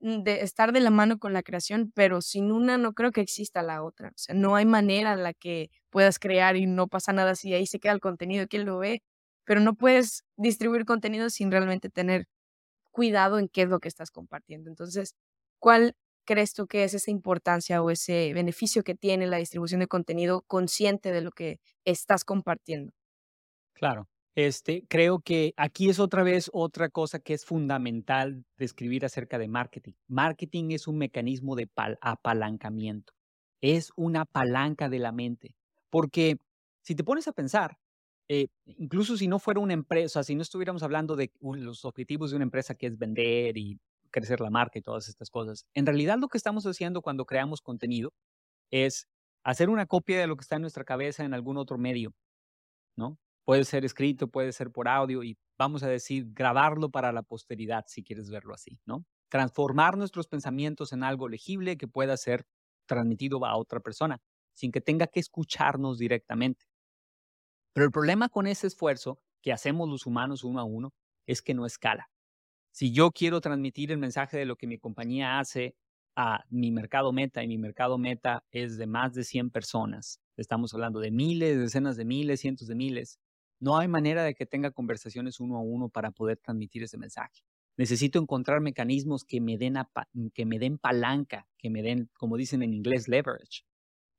[0.00, 3.62] de estar de la mano con la creación, pero sin una no creo que exista
[3.62, 4.10] la otra.
[4.10, 7.54] O sea, no hay manera en la que puedas crear y no pasa nada si
[7.54, 9.02] ahí se queda el contenido, quién lo ve,
[9.48, 12.26] pero no puedes distribuir contenido sin realmente tener
[12.90, 14.70] cuidado en qué es lo que estás compartiendo.
[14.70, 15.14] Entonces,
[15.60, 15.94] ¿cuál
[16.26, 20.42] crees tú que es esa importancia o ese beneficio que tiene la distribución de contenido
[20.46, 22.92] consciente de lo que estás compartiendo?
[23.74, 24.08] Claro.
[24.34, 29.48] Este, creo que aquí es otra vez otra cosa que es fundamental describir acerca de
[29.48, 29.94] marketing.
[30.06, 33.14] Marketing es un mecanismo de pal- apalancamiento.
[33.60, 35.56] Es una palanca de la mente.
[35.90, 36.36] Porque
[36.84, 37.78] si te pones a pensar,
[38.28, 42.36] eh, incluso si no fuera una empresa, si no estuviéramos hablando de los objetivos de
[42.36, 43.78] una empresa que es vender y
[44.10, 47.62] crecer la marca y todas estas cosas, en realidad lo que estamos haciendo cuando creamos
[47.62, 48.12] contenido
[48.70, 49.08] es
[49.44, 52.14] hacer una copia de lo que está en nuestra cabeza en algún otro medio,
[52.96, 53.18] ¿no?
[53.44, 57.84] Puede ser escrito, puede ser por audio y vamos a decir, grabarlo para la posteridad,
[57.88, 59.06] si quieres verlo así, ¿no?
[59.30, 62.46] Transformar nuestros pensamientos en algo legible que pueda ser
[62.86, 64.20] transmitido a otra persona,
[64.52, 66.66] sin que tenga que escucharnos directamente.
[67.78, 70.92] Pero el problema con ese esfuerzo que hacemos los humanos uno a uno
[71.28, 72.10] es que no escala.
[72.72, 75.76] Si yo quiero transmitir el mensaje de lo que mi compañía hace
[76.16, 80.74] a mi mercado meta y mi mercado meta es de más de 100 personas, estamos
[80.74, 83.20] hablando de miles, decenas de miles, cientos de miles,
[83.60, 87.44] no hay manera de que tenga conversaciones uno a uno para poder transmitir ese mensaje.
[87.76, 89.76] Necesito encontrar mecanismos que me den,
[90.34, 93.62] que me den palanca, que me den, como dicen en inglés, leverage.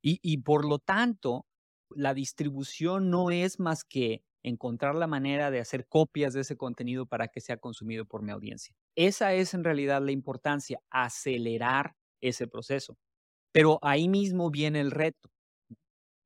[0.02, 1.46] Y, y por lo tanto,
[1.92, 7.06] la distribución no es más que encontrar la manera de hacer copias de ese contenido
[7.06, 8.74] para que sea consumido por mi audiencia.
[8.96, 12.98] Esa es en realidad la importancia, acelerar ese proceso.
[13.52, 15.30] Pero ahí mismo viene el reto.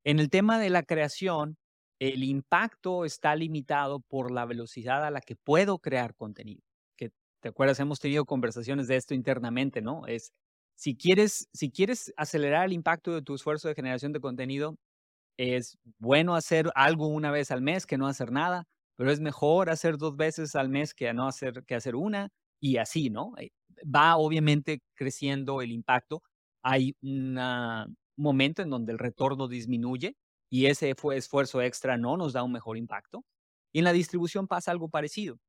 [0.03, 1.57] En el tema de la creación,
[1.99, 6.61] el impacto está limitado por la velocidad a la que puedo crear contenido.
[6.97, 10.05] Que te acuerdas, hemos tenido conversaciones de esto internamente, ¿no?
[10.07, 10.33] Es
[10.75, 14.75] si quieres, si quieres acelerar el impacto de tu esfuerzo de generación de contenido,
[15.37, 18.65] es bueno hacer algo una vez al mes que no hacer nada,
[18.95, 22.77] pero es mejor hacer dos veces al mes que no hacer, que hacer una y
[22.77, 23.33] así, ¿no?
[23.39, 23.51] Eh,
[23.83, 26.23] va obviamente creciendo el impacto.
[26.63, 27.37] Hay un
[28.15, 30.15] momento en donde el retorno disminuye
[30.49, 33.25] y ese fue esfuerzo extra no nos da un mejor impacto.
[33.73, 35.39] Y en la distribución pasa algo parecido.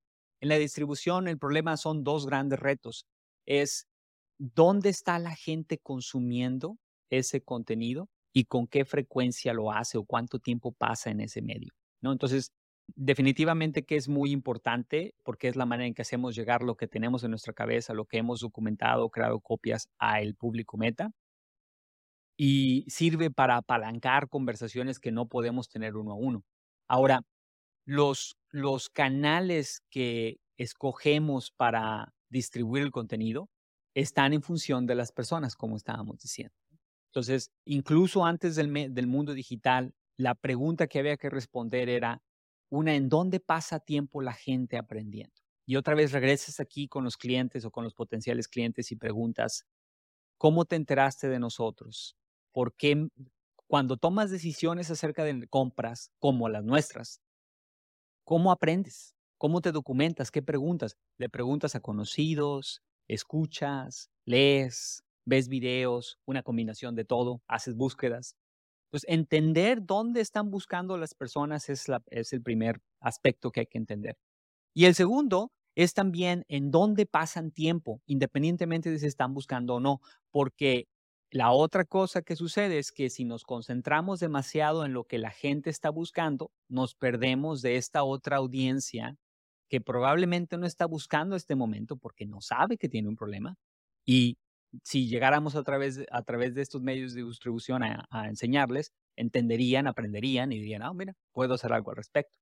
[0.41, 3.07] En la distribución el problema son dos grandes retos.
[3.47, 3.87] Es
[4.39, 6.79] dónde está la gente consumiendo
[7.11, 11.73] ese contenido y con qué frecuencia lo hace o cuánto tiempo pasa en ese medio,
[12.03, 12.13] ¿no?
[12.13, 12.53] Entonces,
[12.97, 16.89] definitivamente que es muy importante porque es la manera en que hacemos llegar lo que
[16.89, 21.13] tenemos en nuestra cabeza, lo que hemos documentado, creado copias al público meta
[22.37, 26.43] y sirve para apalancar conversaciones que no podemos tener uno a uno.
[26.89, 27.23] Ahora,
[27.87, 33.49] los, los canales que escogemos para distribuir el contenido
[33.95, 36.64] están en función de las personas, como estábamos diciendo.
[37.15, 42.23] Entonces, incluso antes del, del mundo digital, la pregunta que había que responder era
[42.71, 45.35] una, ¿en dónde pasa tiempo la gente aprendiendo?
[45.67, 49.65] Y otra vez regresas aquí con los clientes o con los potenciales clientes y preguntas,
[50.39, 52.17] ¿cómo te enteraste de nosotros?
[52.53, 53.09] ¿Por qué
[53.67, 57.21] cuando tomas decisiones acerca de compras como las nuestras,
[58.25, 59.15] cómo aprendes?
[59.39, 60.31] ¿Cómo te documentas?
[60.31, 60.97] ¿Qué preguntas?
[61.19, 68.37] Le preguntas a conocidos, escuchas, lees, ves videos, una combinación de todo, haces búsquedas.
[68.91, 73.67] Pues entender dónde están buscando las personas es, la, es el primer aspecto que hay
[73.67, 74.17] que entender.
[74.75, 79.81] Y el segundo es también en dónde pasan tiempo, independientemente de si están buscando o
[79.81, 80.87] no, porque
[81.31, 85.31] la otra cosa que sucede es que si nos concentramos demasiado en lo que la
[85.31, 89.17] gente está buscando, nos perdemos de esta otra audiencia
[89.69, 93.57] que probablemente no está buscando este momento porque no sabe que tiene un problema
[94.07, 94.39] y
[94.83, 100.53] si llegáramos a través, a través de estos medios de distribución a, enseñarles, entenderían, aprenderían
[100.53, 102.37] y dirían, ah, mira, puedo hacer algo al respecto.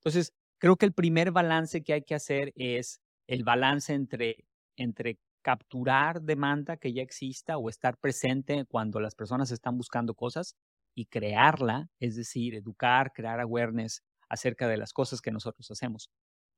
[0.00, 4.44] Entonces, creo que el primer balance que hay que hacer es el balance entre,
[4.76, 10.56] entre capturar demanda que ya exista o estar presente cuando las personas están buscando cosas
[10.94, 16.10] y crearla, es decir, educar, crear awareness acerca de las cosas que nosotros hacemos.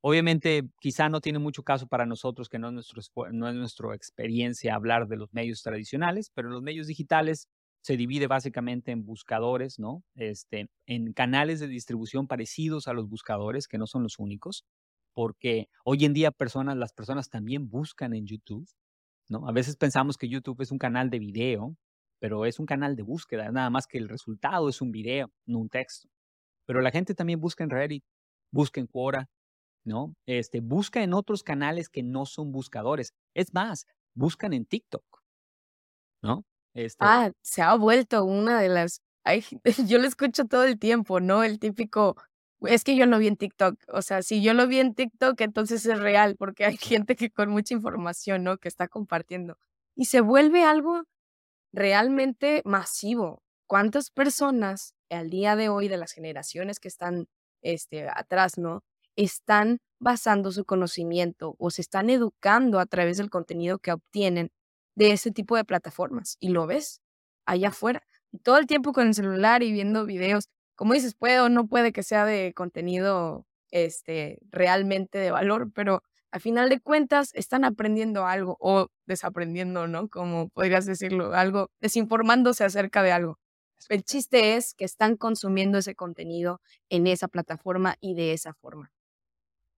[0.02, 3.94] Obviamente, quizá no tiene mucho caso para nosotros, que no es, nuestro, no es nuestra
[3.94, 7.48] experiencia hablar de los medios tradicionales, pero los medios digitales
[7.82, 10.02] se divide básicamente en buscadores, ¿no?
[10.14, 14.64] Este, en canales de distribución parecidos a los buscadores, que no son los únicos,
[15.12, 18.68] porque hoy en día personas, las personas también buscan en YouTube,
[19.28, 19.48] ¿no?
[19.48, 21.76] A veces pensamos que YouTube es un canal de video,
[22.20, 25.58] pero es un canal de búsqueda, nada más que el resultado es un video, no
[25.58, 26.08] un texto.
[26.66, 28.04] Pero la gente también busca en Reddit,
[28.52, 29.28] busca en Quora,
[29.84, 30.14] ¿no?
[30.26, 33.14] Este, busca en otros canales que no son buscadores.
[33.34, 35.04] Es más, buscan en TikTok,
[36.22, 36.44] ¿no?
[36.74, 39.02] Este ah, se ha vuelto una de las...
[39.86, 41.42] yo lo escucho todo el tiempo, ¿no?
[41.42, 42.16] El típico,
[42.62, 43.76] es que yo lo vi en TikTok.
[43.88, 47.30] O sea, si yo lo vi en TikTok, entonces es real, porque hay gente que
[47.30, 48.58] con mucha información, ¿no?
[48.58, 49.58] Que está compartiendo.
[49.96, 51.02] Y se vuelve algo
[51.72, 53.42] realmente masivo.
[53.66, 57.28] ¿Cuántas personas al día de hoy de las generaciones que están
[57.62, 58.82] este, atrás, ¿no?
[59.24, 64.50] Están basando su conocimiento o se están educando a través del contenido que obtienen
[64.94, 66.36] de ese tipo de plataformas.
[66.40, 67.00] Y lo ves
[67.46, 68.02] allá afuera.
[68.32, 70.48] Y todo el tiempo con el celular y viendo videos.
[70.76, 76.02] Como dices, puede o no puede que sea de contenido este, realmente de valor, pero
[76.32, 80.08] al final de cuentas están aprendiendo algo o desaprendiendo, ¿no?
[80.08, 83.38] Como podrías decirlo, algo, desinformándose acerca de algo.
[83.88, 88.90] El chiste es que están consumiendo ese contenido en esa plataforma y de esa forma.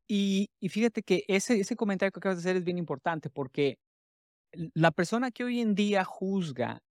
[0.08, 3.78] Y, fíjate que ese, comentario que acabas de hacer es bien importante porque
[4.74, 6.82] la persona que hoy en día juzga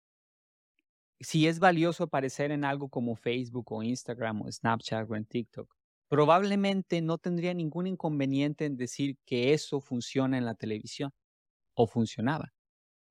[1.21, 5.71] si es valioso aparecer en algo como Facebook o Instagram o Snapchat o en TikTok,
[6.09, 11.13] probablemente no tendría ningún inconveniente en decir que eso funciona en la televisión
[11.75, 12.53] o funcionaba.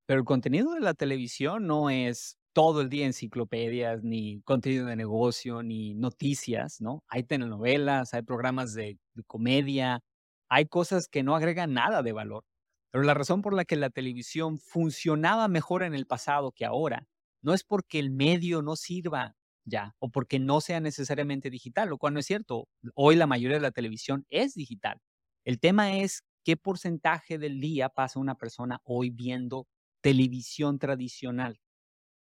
[0.08, 4.96] Pero el contenido de la televisión no es todo el día enciclopedias, ni contenido de
[4.96, 7.04] negocio, ni noticias, ¿no?
[7.08, 10.02] Hay telenovelas, hay programas de, comedia,
[10.50, 12.44] hay cosas que no agregan nada de valor.
[12.92, 17.08] Pero la razón por la que la televisión funcionaba mejor en el pasado que ahora
[17.42, 19.36] no es porque el medio no sirva
[19.66, 22.68] ya o porque no sea necesariamente digital, lo cual no es cierto.
[22.96, 25.00] Hoy la mayoría de la televisión es digital.
[25.46, 29.68] El tema es qué porcentaje del día pasa una persona hoy viendo
[30.02, 31.60] televisión tradicional.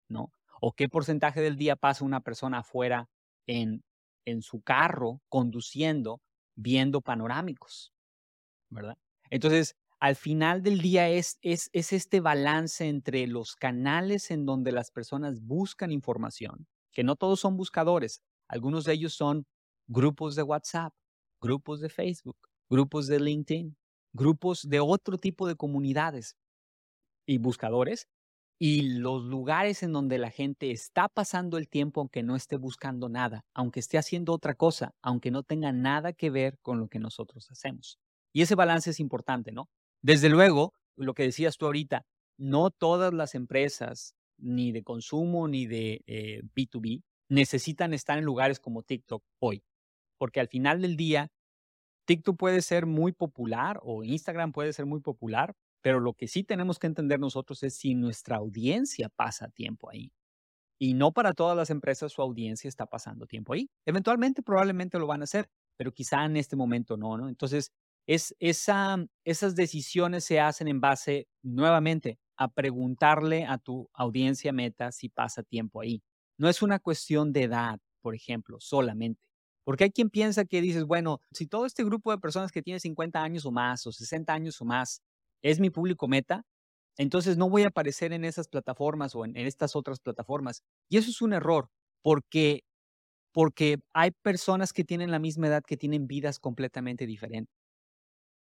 [0.09, 0.31] ¿No?
[0.61, 3.09] O qué porcentaje del día pasa una persona afuera
[3.47, 3.83] en,
[4.25, 6.21] en su carro conduciendo,
[6.55, 7.93] viendo panorámicos,
[8.69, 8.97] ¿verdad?
[9.29, 14.71] Entonces, al final del día es, es, es este balance entre los canales en donde
[14.71, 19.45] las personas buscan información, que no todos son buscadores, algunos de ellos son
[19.87, 20.93] grupos de WhatsApp,
[21.41, 22.37] grupos de Facebook,
[22.69, 23.77] grupos de LinkedIn,
[24.13, 26.37] grupos de otro tipo de comunidades
[27.25, 28.07] y buscadores
[28.57, 33.09] y los lugares en donde la gente está pasando el tiempo aunque no esté buscando
[33.09, 36.99] nada, aunque esté haciendo otra cosa, aunque no tenga nada que ver con lo que
[36.99, 37.99] nosotros hacemos.
[38.33, 39.69] Y ese balance es importante, ¿no?
[40.01, 42.05] Desde luego, lo que decías tú ahorita,
[42.37, 46.01] no todas las empresas, ni de consumo ni de
[46.55, 49.63] B2B, eh, necesitan estar en lugares como TikTok hoy,
[50.17, 51.29] porque al final del día,
[52.05, 56.43] TikTok puede ser muy popular o Instagram puede ser muy popular, pero lo que sí
[56.43, 60.11] tenemos que entender nosotros es si nuestra audiencia pasa tiempo ahí.
[60.79, 63.69] Y no para todas las empresas su audiencia está pasando tiempo ahí.
[63.85, 67.29] Eventualmente probablemente lo van a hacer, pero quizá en este momento no, ¿no?
[67.29, 67.71] Entonces,
[68.07, 74.91] es, esa, esas decisiones se hacen en base nuevamente a preguntarle a tu audiencia meta
[74.91, 76.01] si pasa tiempo ahí.
[76.39, 79.21] No es una cuestión de edad, por ejemplo, solamente.
[79.63, 82.79] Porque hay quien piensa que dices, bueno, si todo este grupo de personas que tiene
[82.79, 85.03] 50 años o más o 60 años o más
[85.45, 86.43] es mi público meta,
[86.97, 90.63] entonces no voy a aparecer en esas plataformas o en, estas otras plataformas.
[90.89, 91.69] Y eso es un error,
[92.01, 92.63] porque,
[93.31, 97.53] porque hay personas que tienen la misma edad que tienen vidas completamente diferentes,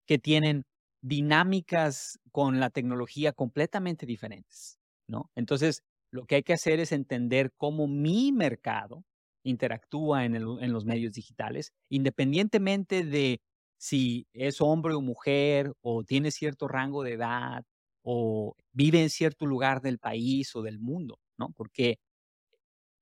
[0.06, 0.64] que tienen
[1.00, 5.30] dinámicas con la tecnología completamente diferentes, ¿no?
[5.36, 9.04] Entonces, lo que hay que hacer es entender cómo mi mercado
[9.44, 13.40] interactúa en, en los medios digitales, independientemente de
[13.78, 17.64] si es hombre o mujer o tiene cierto rango de edad
[18.02, 21.50] o vive en cierto lugar del país o del mundo, ¿no?
[21.56, 21.98] Porque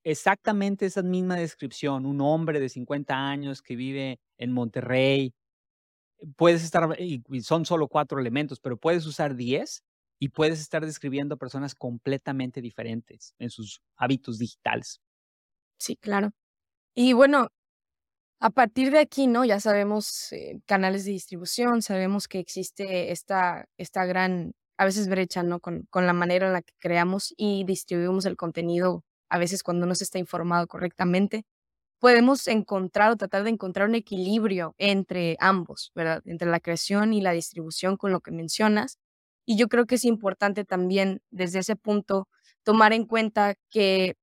[0.05, 5.35] exactamente esa misma descripción, un hombre de 50 años que vive en Monterrey,
[6.37, 9.85] puedes estar, y son solo cuatro elementos, pero puedes usar 10
[10.19, 15.01] y puedes estar describiendo a personas completamente diferentes en sus hábitos digitales.
[15.79, 16.33] Sí, claro.
[16.95, 17.49] Y bueno,
[18.41, 19.45] a partir de aquí, ¿no?
[19.45, 25.43] Ya sabemos eh, canales de distribución, sabemos que existe esta, esta gran a veces brecha,
[25.43, 25.61] ¿no?
[25.61, 29.87] Con, con la manera en la que creamos y distribuimos el contenido, a veces cuando
[29.87, 31.45] no se está informado correctamente,
[32.01, 36.23] podemos encontrar o tratar de encontrar un equilibrio entre ambos, ¿verdad?
[36.27, 38.99] Entre la creación y la distribución con lo que mencionas.
[39.47, 42.29] Y yo creo que es importante también desde ese punto
[42.65, 44.17] tomar en cuenta que,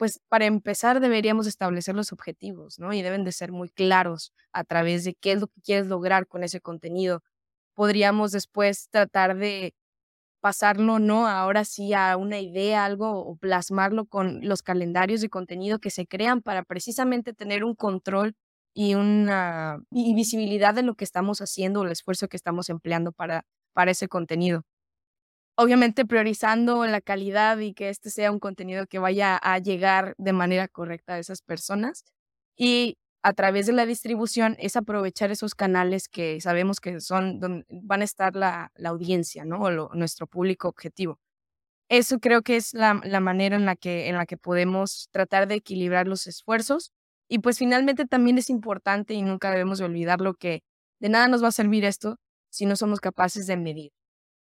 [0.00, 2.94] pues para empezar deberíamos establecer los objetivos, ¿no?
[2.94, 6.26] Y deben de ser muy claros a través de qué es lo que quieres lograr
[6.26, 7.22] con ese contenido.
[7.74, 9.74] Podríamos después tratar de
[10.40, 11.28] pasarlo, ¿no?
[11.28, 16.06] Ahora sí a una idea, algo, o plasmarlo con los calendarios de contenido que se
[16.06, 18.34] crean para precisamente tener un control
[18.74, 23.44] y una y visibilidad de lo que estamos haciendo, el esfuerzo que estamos empleando para,
[23.74, 24.64] para ese contenido.
[25.62, 30.32] Obviamente priorizando la calidad y que este sea un contenido que vaya a llegar de
[30.32, 32.06] manera correcta a esas personas.
[32.56, 37.66] Y a través de la distribución es aprovechar esos canales que sabemos que son donde
[37.68, 39.58] van a estar la, la audiencia, ¿no?
[39.60, 41.18] O nuestro público objetivo.
[41.90, 45.46] Eso creo que es la, la, manera en la, que, en la que podemos tratar
[45.46, 46.92] de equilibrar los esfuerzos.
[47.28, 50.62] Y pues finalmente también es importante y nunca debemos olvidar lo que
[51.00, 52.16] de nada nos va a servir esto
[52.48, 53.92] si no somos capaces de medir,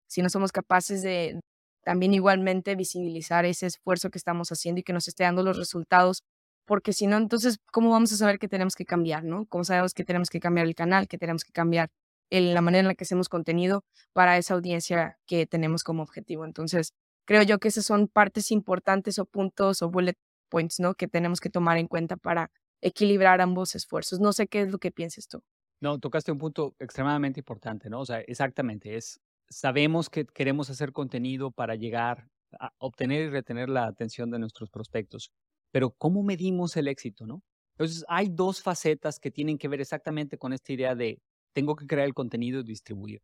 [0.10, 1.40] si no somos capaces de
[1.84, 6.24] también igualmente visibilizar ese esfuerzo que estamos haciendo y que nos esté dando los resultados
[6.70, 9.48] porque si no, entonces, ¿cómo vamos a saber que tenemos que cambiar, no?
[9.48, 11.90] ¿Cómo sabemos que tenemos que cambiar el canal, que tenemos que cambiar
[12.30, 13.84] la manera en la que hacemos contenido
[14.14, 16.46] para esa audiencia que tenemos como objetivo?
[16.46, 16.94] Entonces,
[17.26, 20.14] creo yo que esas son partes importantes o puntos o bullet
[20.48, 20.94] points, ¿no?
[20.94, 22.52] Que tenemos que tomar en cuenta para
[22.82, 24.20] equilibrar ambos esfuerzos.
[24.20, 25.42] No sé qué es lo que pienses tú.
[25.82, 28.02] No, tocaste un punto extremadamente importante, ¿no?
[28.02, 29.20] O sea, exactamente, es,
[29.50, 32.28] sabemos que queremos hacer contenido para llegar
[32.60, 35.32] a obtener y retener la atención de nuestros prospectos.
[35.72, 37.44] Pero ¿cómo medimos el éxito, no?
[37.78, 41.22] Entonces, hay dos facetas que tienen que ver exactamente con esta idea de
[41.54, 43.22] tengo que crear el contenido y distribuir.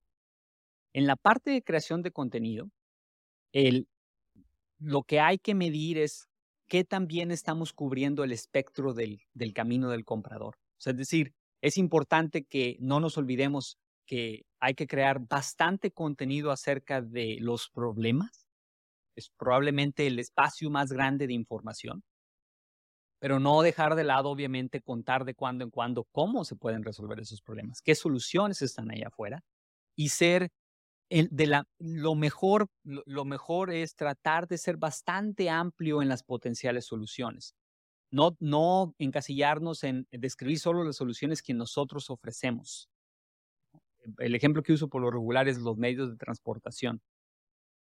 [0.94, 2.70] En la parte de creación de contenido,
[4.80, 6.30] lo que hay que medir es
[6.68, 10.56] qué también estamos cubriendo el espectro del, del camino del comprador.
[10.84, 17.02] Es decir, es importante que no nos olvidemos que hay que crear bastante contenido acerca
[17.02, 18.50] de los problemas.
[19.16, 22.04] Es probablemente el espacio más grande de información
[23.26, 27.20] pero no dejar de lado, obviamente, contar de cuando en cuando cómo se pueden resolver
[27.20, 29.44] esos problemas, qué soluciones están ahí afuera
[29.96, 30.52] y ser
[31.10, 36.22] el, de la, lo mejor, lo, mejor es tratar de ser bastante amplio en las
[36.22, 37.56] potenciales soluciones.
[38.12, 42.90] No, no encasillarnos en describir solo las soluciones que nosotros ofrecemos.
[44.20, 47.02] El ejemplo que uso por lo regular es los medios de transportación.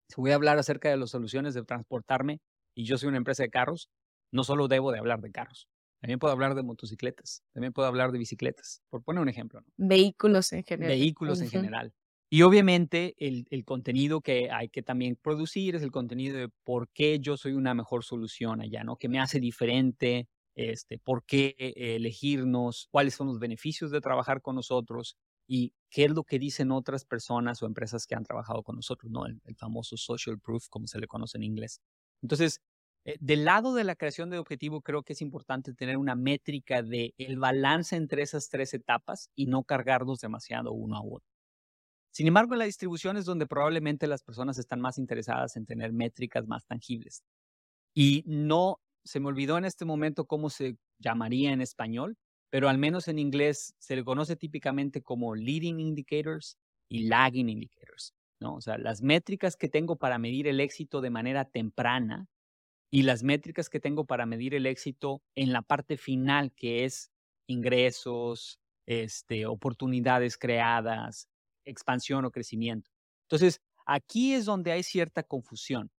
[0.09, 2.39] Si voy a hablar acerca de las soluciones de transportarme
[2.75, 3.89] y yo soy una empresa de carros,
[4.31, 5.67] no solo debo de hablar de carros,
[5.99, 9.61] también puedo hablar de motocicletas, también puedo hablar de bicicletas, por poner un ejemplo.
[9.77, 10.97] Vehículos en general.
[10.97, 11.93] Vehículos en general.
[12.29, 16.89] Y obviamente el, el, contenido que hay que también producir es el contenido de por
[16.89, 18.97] qué yo soy una mejor solución allá, ¿no?
[18.97, 20.27] ¿Qué me hace diferente?
[20.53, 22.87] Este, ¿Por qué elegirnos?
[22.91, 25.15] ¿Cuáles son los beneficios de trabajar con nosotros?
[25.47, 29.11] ¿Y qué es lo que dicen otras personas o empresas que han trabajado con nosotros?
[29.11, 29.25] ¿no?
[29.25, 31.81] el famoso social proof, como se le conoce en inglés.
[32.21, 32.61] Entonces,
[33.07, 36.83] eh, del lado de la creación de objetivo, creo que es importante tener una métrica
[36.83, 41.23] de el balance entre esas tres etapas y no cargarnos demasiado uno a uno.
[42.11, 45.93] Sin embargo, en la distribución es donde probablemente las personas están más interesadas en tener
[45.93, 47.23] métricas más tangibles.
[47.93, 52.17] Y no, se me olvidó en este momento cómo se llamaría en español,
[52.49, 56.57] pero al menos en inglés se le conoce típicamente como leading indicators
[56.89, 58.13] y lagging indicators.
[58.39, 58.55] ¿no?
[58.55, 62.27] O sea, las métricas que tengo para medir el éxito de manera temprana
[62.91, 67.11] y las métricas que tengo para medir el éxito en la parte final, que es
[67.47, 71.27] ingresos, este, oportunidades creadas,
[71.65, 72.89] expansión o crecimiento.
[73.23, 75.91] Entonces, aquí es donde hay cierta confusión,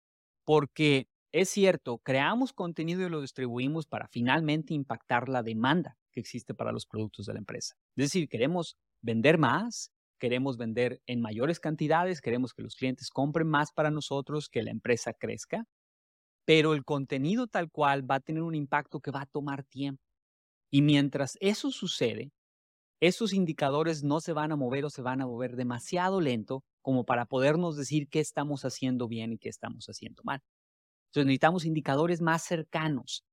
[0.44, 6.54] porque es cierto, creamos contenido y lo distribuimos para finalmente impactar la demanda que existe
[6.54, 7.74] para los productos de la empresa.
[7.96, 13.48] Es decir, queremos vender más, queremos vender en mayores cantidades, queremos que los clientes compren
[13.48, 15.64] más para nosotros, que la empresa crezca,
[16.44, 20.02] pero el contenido tal cual va a tener un impacto que va a tomar tiempo.
[20.70, 22.30] Y mientras eso sucede,
[23.00, 27.04] esos indicadores no se van a mover o se van a mover demasiado lento como
[27.04, 30.40] para podernos decir qué estamos haciendo bien y qué estamos haciendo mal.
[31.08, 33.24] Entonces necesitamos indicadores más cercanos.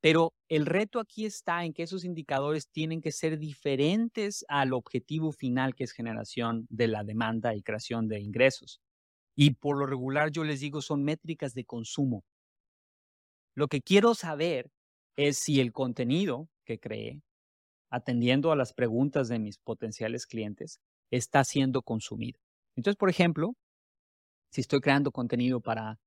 [0.00, 5.32] Pero el reto aquí está en que esos indicadores tienen que ser diferentes al objetivo
[5.32, 8.80] final que es generación de la demanda y creación de ingresos.
[9.36, 12.24] Y por lo regular yo les digo son métricas de consumo.
[13.54, 14.70] Lo que quiero saber
[15.16, 17.20] es si el contenido que creé,
[17.90, 20.80] atendiendo a las preguntas de mis potenciales clientes,
[21.10, 22.40] está siendo consumido.
[22.76, 23.54] Entonces, por ejemplo,
[24.50, 25.98] si estoy creando contenido para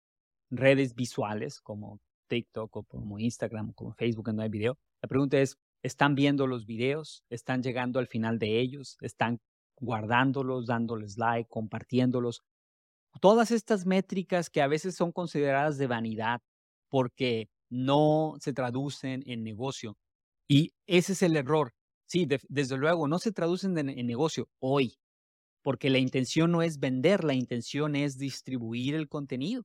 [0.49, 5.57] redes visuales como TikTok o como Instagram como Facebook donde hay video, la pregunta es,
[5.83, 7.23] ¿están viendo los videos?
[7.29, 8.97] ¿Están llegando al final de ellos?
[9.01, 9.39] ¿Están
[9.79, 12.41] guardándolos, dándoles like, compartiéndolos?
[13.21, 16.41] Todas estas métricas que a veces son consideradas de vanidad
[16.89, 19.97] porque no se traducen en negocio.
[20.47, 21.73] Y ese es el error.
[22.05, 24.97] Sí, desde luego, no se traducen en negocio hoy,
[25.63, 29.63] porque la intención no es vender, la intención es distribuir el contenido.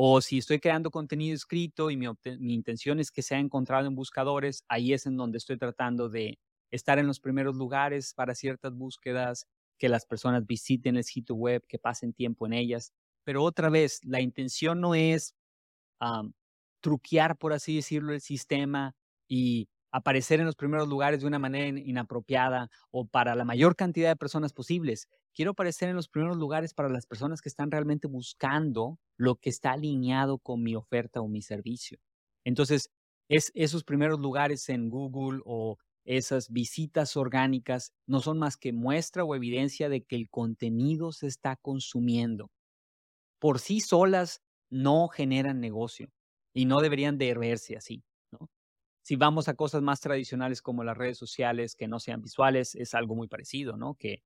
[0.00, 2.06] O si estoy creando contenido escrito y mi,
[2.54, 6.38] intención es que sea encontrado en buscadores, ahí es en donde estoy tratando de
[6.70, 11.64] estar en los primeros lugares para ciertas búsquedas, que las personas visiten el sitio web,
[11.66, 12.92] que pasen tiempo en ellas.
[13.24, 15.34] Pero otra vez, la intención no es
[16.80, 18.94] truquear, por así decirlo, el sistema
[19.26, 24.10] y aparecer en los primeros lugares de una manera inapropiada o para la mayor cantidad
[24.10, 25.08] de personas posibles.
[25.34, 29.50] Quiero aparecer en los primeros lugares para las personas que están realmente buscando lo que
[29.50, 31.98] está alineado con mi oferta o mi servicio.
[32.44, 32.90] Entonces,
[33.28, 39.24] es, esos primeros lugares en Google o esas visitas orgánicas no son más que muestra
[39.24, 42.50] o evidencia de que el contenido se está consumiendo.
[43.38, 46.10] Por sí solas no generan negocio
[46.54, 48.04] y no deberían de verse así.
[49.08, 52.92] Si vamos a cosas más tradicionales como las redes sociales que no sean visuales, es
[52.92, 53.94] algo muy parecido, ¿no?
[53.94, 54.22] Que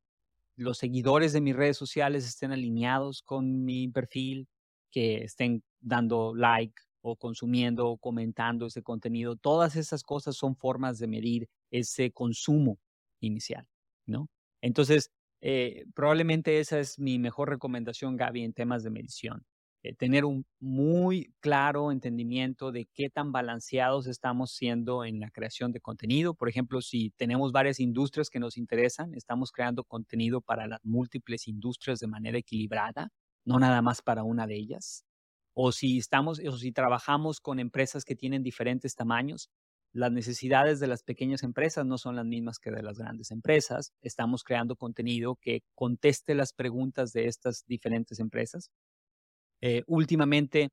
[0.57, 4.49] los seguidores de mis redes sociales estén alineados con mi perfil,
[4.91, 9.37] que estén dando like o consumiendo o comentando ese contenido.
[9.37, 12.80] Todas esas cosas son formas de medir ese consumo
[13.20, 13.68] inicial,
[14.05, 14.30] ¿no?
[14.61, 15.12] Entonces,
[15.43, 19.47] eh, probablemente esa es mi mejor recomendación, Gaby, en temas de medición.
[19.85, 25.72] Eh, tener un muy claro entendimiento de qué tan balanceados estamos siendo en la creación
[25.72, 26.35] de contenido.
[26.35, 31.49] Por ejemplo, si tenemos varias industrias que nos interesan, estamos creando contenido para las múltiples
[31.49, 33.11] industrias de manera equilibrada,
[33.45, 35.05] no nada más para una de ellas.
[35.53, 39.51] O si estamos o si trabajamos con empresas que tienen diferentes tamaños,
[39.93, 43.93] las necesidades de las pequeñas empresas no son las mismas que de las grandes empresas.
[44.01, 48.70] Estamos creando contenido que conteste las preguntas de estas diferentes empresas
[49.62, 50.70] eh, últimamente,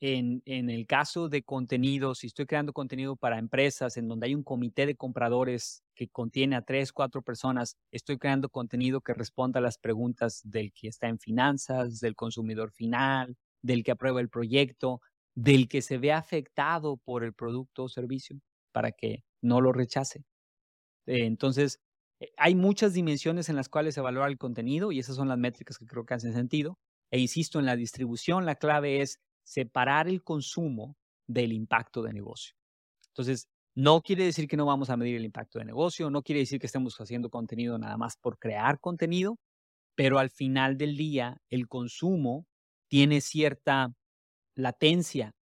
[0.00, 4.44] en, el caso de contenido, si estoy creando contenido para empresas en donde hay un
[4.44, 9.62] comité de compradores que contiene a tres, cuatro personas, estoy creando contenido que responda a
[9.62, 15.00] las preguntas del que está en finanzas, del consumidor final, del que aprueba el proyecto,
[15.34, 18.38] del que se ve afectado por el producto o servicio
[18.72, 20.24] para que no lo rechace.
[21.06, 21.80] Eh, entonces,
[22.20, 25.78] eh, hay muchas dimensiones en las cuales evaluar el contenido y esas son las métricas
[25.78, 26.78] que creo que hacen sentido.
[27.10, 30.96] E insisto, en la distribución la clave es separar el consumo
[31.28, 32.54] del impacto de negocio.
[33.08, 36.40] Entonces, no quiere decir que no vamos a medir el impacto de negocio, no quiere
[36.40, 39.38] decir que estemos haciendo contenido nada más por crear contenido,
[39.96, 42.46] pero al final del día el consumo
[42.88, 43.94] tiene cierta
[44.56, 45.34] latencia,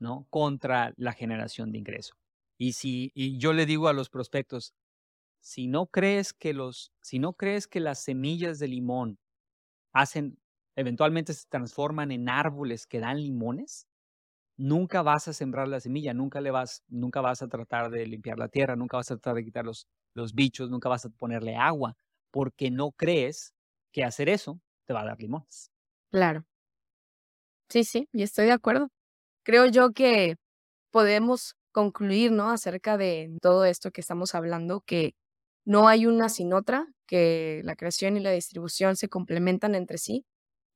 [0.00, 0.26] ¿no?
[0.30, 2.14] Contra la generación de ingreso.
[2.58, 4.74] Y si y yo le digo a los prospectos,
[5.40, 9.18] si no crees que los si no crees que las semillas de limón
[9.92, 10.38] hacen
[10.78, 13.88] eventualmente se transforman en árboles que dan limones,
[14.56, 18.38] nunca vas a sembrar la semilla, nunca le vas, nunca vas a tratar de limpiar
[18.38, 21.56] la tierra, nunca vas a tratar de quitar los, los bichos, nunca vas a ponerle
[21.56, 21.96] agua,
[22.30, 23.54] porque no crees
[23.92, 25.72] que hacer eso te va a dar limones.
[26.12, 26.44] Claro.
[27.68, 28.88] Sí, sí, y estoy de acuerdo.
[29.44, 30.36] Creo yo que
[30.92, 32.50] podemos concluir, ¿no?
[32.50, 35.14] Acerca de todo esto que estamos hablando, que
[35.66, 40.24] no hay una sin otra, que la creación y la distribución se complementan entre sí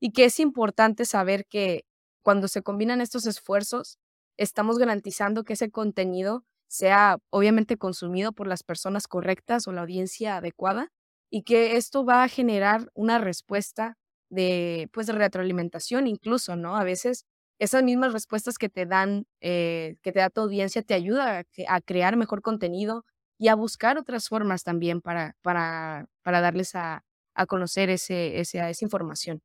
[0.03, 1.84] y que es importante saber que
[2.22, 3.98] cuando se combinan estos esfuerzos,
[4.36, 10.38] estamos garantizando que ese contenido sea obviamente consumido por las personas correctas o la audiencia
[10.38, 10.88] adecuada
[11.30, 13.96] y que esto va a generar una respuesta
[14.28, 16.76] de pues de retroalimentación incluso, ¿no?
[16.76, 17.24] A veces
[17.61, 21.80] esas mismas respuestas que te dan, eh, que te da tu audiencia, te ayuda a,
[21.80, 23.05] crear mejor contenido
[23.38, 28.68] y a buscar otras formas también para, para, para darles a, a conocer ese, ese,
[28.68, 29.42] esa información.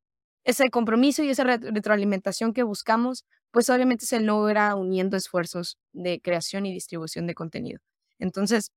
[0.47, 6.65] Ese compromiso y esa retroalimentación que buscamos, pues obviamente se logra uniendo esfuerzos de creación
[6.65, 7.81] y distribución de contenido.
[8.17, 8.71] Entonces,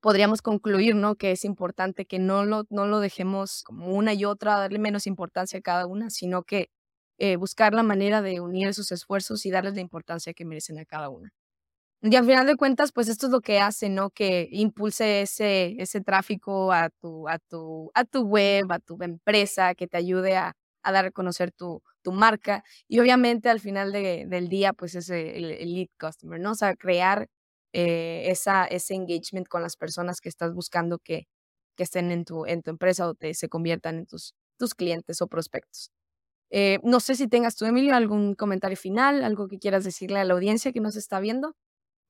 [0.00, 1.16] podríamos concluir, ¿no?
[1.16, 5.06] Que es importante que no lo, no lo dejemos como una y otra, darle menos
[5.08, 6.70] importancia a cada una, sino que
[7.18, 10.84] eh, buscar la manera de unir esos esfuerzos y darles la importancia que merecen a
[10.84, 11.30] cada una.
[12.02, 14.10] Y al final de cuentas, pues esto es lo que hace, ¿no?
[14.10, 19.74] Que impulse ese, ese tráfico a tu, a, tu, a tu web, a tu empresa,
[19.74, 20.54] que te ayude a,
[20.86, 22.64] a dar a conocer tu, tu marca.
[22.88, 26.52] Y obviamente al final del día, pues es el, el, lead customer, ¿no?
[26.52, 27.28] O sea, crear
[27.72, 31.26] eh, esa, ese engagement con las personas que estás buscando que,
[31.76, 35.20] que estén en tu, en tu empresa o te, se conviertan en tus, tus clientes
[35.20, 35.90] o prospectos.
[36.50, 40.24] Eh, no sé si tengas tú, Emilio, algún comentario final, algo que quieras decirle a
[40.24, 41.56] la audiencia que nos está viendo.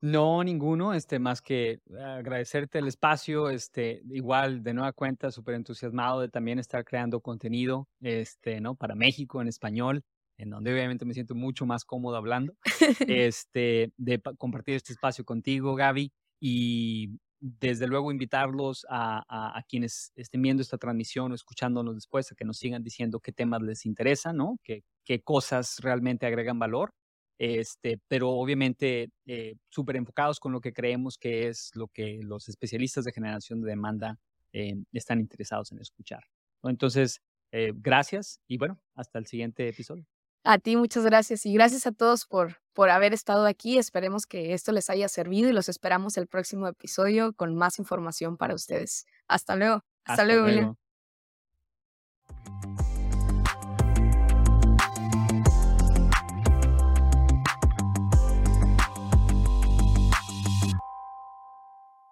[0.03, 6.21] No, ninguno, este, más que agradecerte el espacio, este, igual de nueva cuenta, súper entusiasmado
[6.21, 8.75] de también estar creando contenido, este, ¿no?
[8.75, 10.05] Para México en español,
[10.37, 12.55] en donde obviamente me siento mucho más cómodo hablando,
[13.09, 20.63] este, de compartir este espacio contigo, Gaby, y desde luego invitarlos a, quienes estén viendo
[20.63, 24.59] esta transmisión o escuchándonos después a que nos sigan diciendo qué temas les interesan, ¿no?
[24.63, 26.93] Qué, qué cosas realmente agregan valor.
[27.39, 32.49] Este, pero obviamente eh, súper enfocados con lo que creemos que es lo que los
[32.49, 34.18] especialistas de generación de demanda
[34.53, 36.24] eh, están interesados en escuchar.
[36.62, 37.20] Entonces,
[37.53, 40.07] eh, gracias y bueno, hasta el siguiente episodio.
[40.45, 43.78] A ti muchas gracias y gracias a todos por, por haber estado aquí.
[43.78, 48.37] Esperemos que esto les haya servido y los esperamos el próximo episodio con más información
[48.37, 49.07] para ustedes.
[49.26, 49.84] Hasta luego.
[50.05, 50.76] Hasta, luego,